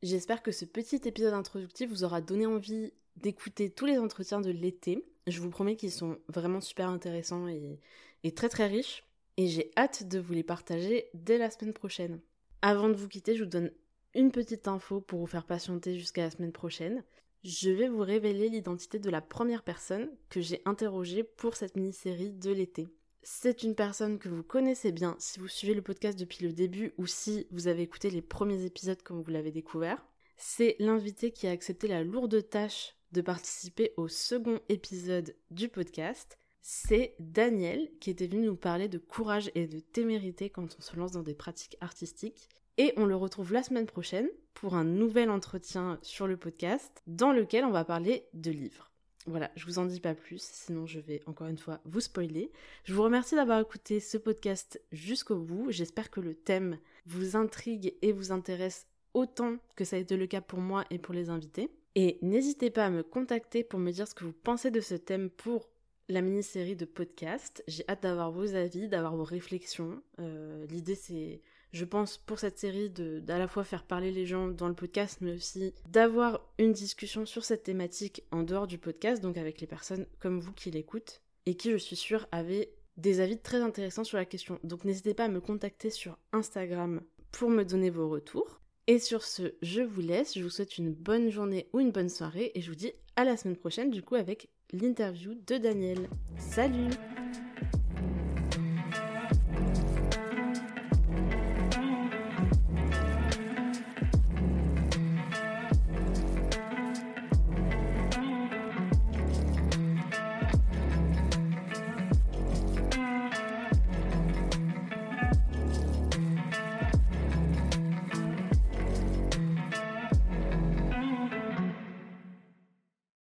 J'espère 0.03 0.43
que 0.43 0.51
ce 0.51 0.65
petit 0.65 1.01
épisode 1.05 1.33
introductif 1.33 1.89
vous 1.89 2.03
aura 2.03 2.21
donné 2.21 2.45
envie 2.45 2.93
d'écouter 3.15 3.69
tous 3.69 3.85
les 3.85 3.97
entretiens 3.97 4.41
de 4.41 4.51
l'été. 4.51 5.03
Je 5.25 5.41
vous 5.41 5.49
promets 5.49 5.75
qu'ils 5.75 5.91
sont 5.91 6.17
vraiment 6.27 6.61
super 6.61 6.89
intéressants 6.89 7.47
et, 7.47 7.79
et 8.23 8.31
très 8.31 8.49
très 8.49 8.67
riches 8.67 9.03
et 9.37 9.47
j'ai 9.47 9.71
hâte 9.77 10.07
de 10.07 10.19
vous 10.19 10.33
les 10.33 10.43
partager 10.43 11.09
dès 11.13 11.37
la 11.37 11.49
semaine 11.49 11.73
prochaine. 11.73 12.19
Avant 12.61 12.89
de 12.89 12.95
vous 12.95 13.07
quitter, 13.07 13.35
je 13.35 13.43
vous 13.43 13.49
donne 13.49 13.71
une 14.15 14.31
petite 14.31 14.67
info 14.67 14.99
pour 14.99 15.19
vous 15.19 15.27
faire 15.27 15.45
patienter 15.45 15.95
jusqu'à 15.95 16.23
la 16.23 16.31
semaine 16.31 16.51
prochaine. 16.51 17.03
Je 17.43 17.69
vais 17.69 17.87
vous 17.87 18.01
révéler 18.01 18.49
l'identité 18.49 18.97
de 18.97 19.09
la 19.11 19.21
première 19.21 19.63
personne 19.63 20.09
que 20.29 20.41
j'ai 20.41 20.61
interrogée 20.65 21.23
pour 21.23 21.55
cette 21.55 21.75
mini-série 21.75 22.31
de 22.31 22.51
l'été. 22.51 22.87
C'est 23.23 23.63
une 23.63 23.75
personne 23.75 24.19
que 24.19 24.29
vous 24.29 24.43
connaissez 24.43 24.91
bien 24.91 25.15
si 25.19 25.39
vous 25.39 25.47
suivez 25.47 25.73
le 25.73 25.81
podcast 25.81 26.17
depuis 26.17 26.45
le 26.45 26.53
début 26.53 26.93
ou 26.97 27.05
si 27.05 27.47
vous 27.51 27.67
avez 27.67 27.83
écouté 27.83 28.09
les 28.09 28.21
premiers 28.21 28.65
épisodes 28.65 29.01
comme 29.03 29.21
vous 29.21 29.31
l'avez 29.31 29.51
découvert. 29.51 30.05
C'est 30.37 30.75
l'invité 30.79 31.31
qui 31.31 31.47
a 31.47 31.51
accepté 31.51 31.87
la 31.87 32.03
lourde 32.03 32.47
tâche 32.49 32.95
de 33.11 33.21
participer 33.21 33.93
au 33.97 34.07
second 34.07 34.59
épisode 34.69 35.35
du 35.51 35.69
podcast 35.69 36.37
c'est 36.69 37.15
Daniel 37.19 37.89
qui 38.01 38.09
était 38.09 38.27
venu 38.27 38.45
nous 38.45 38.57
parler 38.57 38.89
de 38.89 38.97
courage 38.97 39.49
et 39.55 39.67
de 39.67 39.79
témérité 39.79 40.49
quand 40.49 40.75
on 40.77 40.81
se 40.81 40.97
lance 40.97 41.13
dans 41.13 41.23
des 41.23 41.33
pratiques 41.33 41.77
artistiques. 41.79 42.49
Et 42.77 42.93
on 42.97 43.05
le 43.05 43.15
retrouve 43.15 43.53
la 43.53 43.63
semaine 43.63 43.85
prochaine 43.85 44.27
pour 44.53 44.75
un 44.75 44.83
nouvel 44.83 45.29
entretien 45.29 45.97
sur 46.01 46.27
le 46.27 46.35
podcast 46.35 47.01
dans 47.07 47.31
lequel 47.31 47.63
on 47.63 47.71
va 47.71 47.85
parler 47.85 48.27
de 48.33 48.51
livres. 48.51 48.86
Voilà, 49.27 49.51
je 49.57 49.65
vous 49.65 49.77
en 49.77 49.85
dis 49.85 49.99
pas 49.99 50.15
plus, 50.15 50.41
sinon 50.41 50.85
je 50.85 51.01
vais 51.01 51.21
encore 51.25 51.47
une 51.47 51.57
fois 51.57 51.81
vous 51.83 51.99
spoiler. 51.99 52.49
Je 52.85 52.93
vous 52.93 53.03
remercie 53.03 53.35
d'avoir 53.35 53.59
écouté 53.59 53.99
ce 53.99 54.17
podcast 54.17 54.81
jusqu'au 54.93 55.35
bout. 55.35 55.69
J'espère 55.69 56.09
que 56.09 56.21
le 56.21 56.33
thème 56.33 56.77
vous 57.05 57.35
intrigue 57.35 57.93
et 58.01 58.13
vous 58.13 58.31
intéresse 58.31 58.87
autant 59.13 59.57
que 59.75 59.83
ça 59.83 59.97
a 59.97 59.99
été 59.99 60.15
le 60.15 60.27
cas 60.27 60.39
pour 60.39 60.59
moi 60.59 60.85
et 60.91 60.97
pour 60.97 61.13
les 61.13 61.29
invités. 61.29 61.69
Et 61.95 62.19
n'hésitez 62.21 62.69
pas 62.69 62.85
à 62.85 62.89
me 62.89 63.03
contacter 63.03 63.65
pour 63.65 63.79
me 63.79 63.91
dire 63.91 64.07
ce 64.07 64.15
que 64.15 64.23
vous 64.23 64.31
pensez 64.31 64.71
de 64.71 64.79
ce 64.79 64.95
thème 64.95 65.29
pour 65.29 65.67
la 66.07 66.21
mini-série 66.21 66.77
de 66.77 66.85
podcast. 66.85 67.63
J'ai 67.67 67.83
hâte 67.89 68.03
d'avoir 68.03 68.31
vos 68.31 68.55
avis, 68.55 68.87
d'avoir 68.87 69.17
vos 69.17 69.25
réflexions. 69.25 70.01
Euh, 70.19 70.65
l'idée, 70.67 70.95
c'est, 70.95 71.41
je 71.73 71.85
pense, 71.85 72.17
pour 72.17 72.39
cette 72.39 72.57
série, 72.57 72.89
de 72.89 73.19
d'à 73.19 73.37
la 73.37 73.47
fois 73.47 73.63
faire 73.63 73.83
parler 73.83 74.11
les 74.11 74.25
gens 74.25 74.47
dans 74.47 74.67
le 74.67 74.73
podcast, 74.73 75.19
mais 75.21 75.33
aussi 75.33 75.73
d'avoir 75.89 76.41
une 76.57 76.73
discussion 76.73 77.25
sur 77.25 77.43
cette 77.43 77.63
thématique 77.63 78.23
en 78.31 78.43
dehors 78.43 78.67
du 78.67 78.77
podcast, 78.77 79.21
donc 79.21 79.37
avec 79.37 79.61
les 79.61 79.67
personnes 79.67 80.05
comme 80.19 80.39
vous 80.39 80.53
qui 80.53 80.71
l'écoutent, 80.71 81.21
et 81.45 81.55
qui, 81.55 81.71
je 81.71 81.77
suis 81.77 81.95
sûre, 81.95 82.27
avaient 82.31 82.69
des 82.97 83.19
avis 83.19 83.37
très 83.37 83.61
intéressants 83.61 84.03
sur 84.03 84.17
la 84.17 84.25
question. 84.25 84.59
Donc 84.63 84.83
n'hésitez 84.83 85.13
pas 85.13 85.25
à 85.25 85.29
me 85.29 85.39
contacter 85.39 85.89
sur 85.89 86.17
Instagram 86.33 87.01
pour 87.31 87.49
me 87.49 87.63
donner 87.63 87.89
vos 87.89 88.09
retours. 88.09 88.61
Et 88.87 88.99
sur 88.99 89.23
ce, 89.23 89.53
je 89.61 89.81
vous 89.81 90.01
laisse, 90.01 90.37
je 90.37 90.43
vous 90.43 90.49
souhaite 90.49 90.77
une 90.77 90.93
bonne 90.93 91.29
journée 91.29 91.67
ou 91.73 91.81
une 91.81 91.91
bonne 91.91 92.09
soirée, 92.09 92.51
et 92.55 92.61
je 92.61 92.69
vous 92.69 92.75
dis 92.75 92.93
à 93.17 93.25
la 93.25 93.35
semaine 93.35 93.57
prochaine, 93.57 93.91
du 93.91 94.01
coup, 94.01 94.15
avec 94.15 94.49
l'interview 94.71 95.33
de 95.33 95.57
Daniel. 95.57 96.09
Salut 96.37 96.89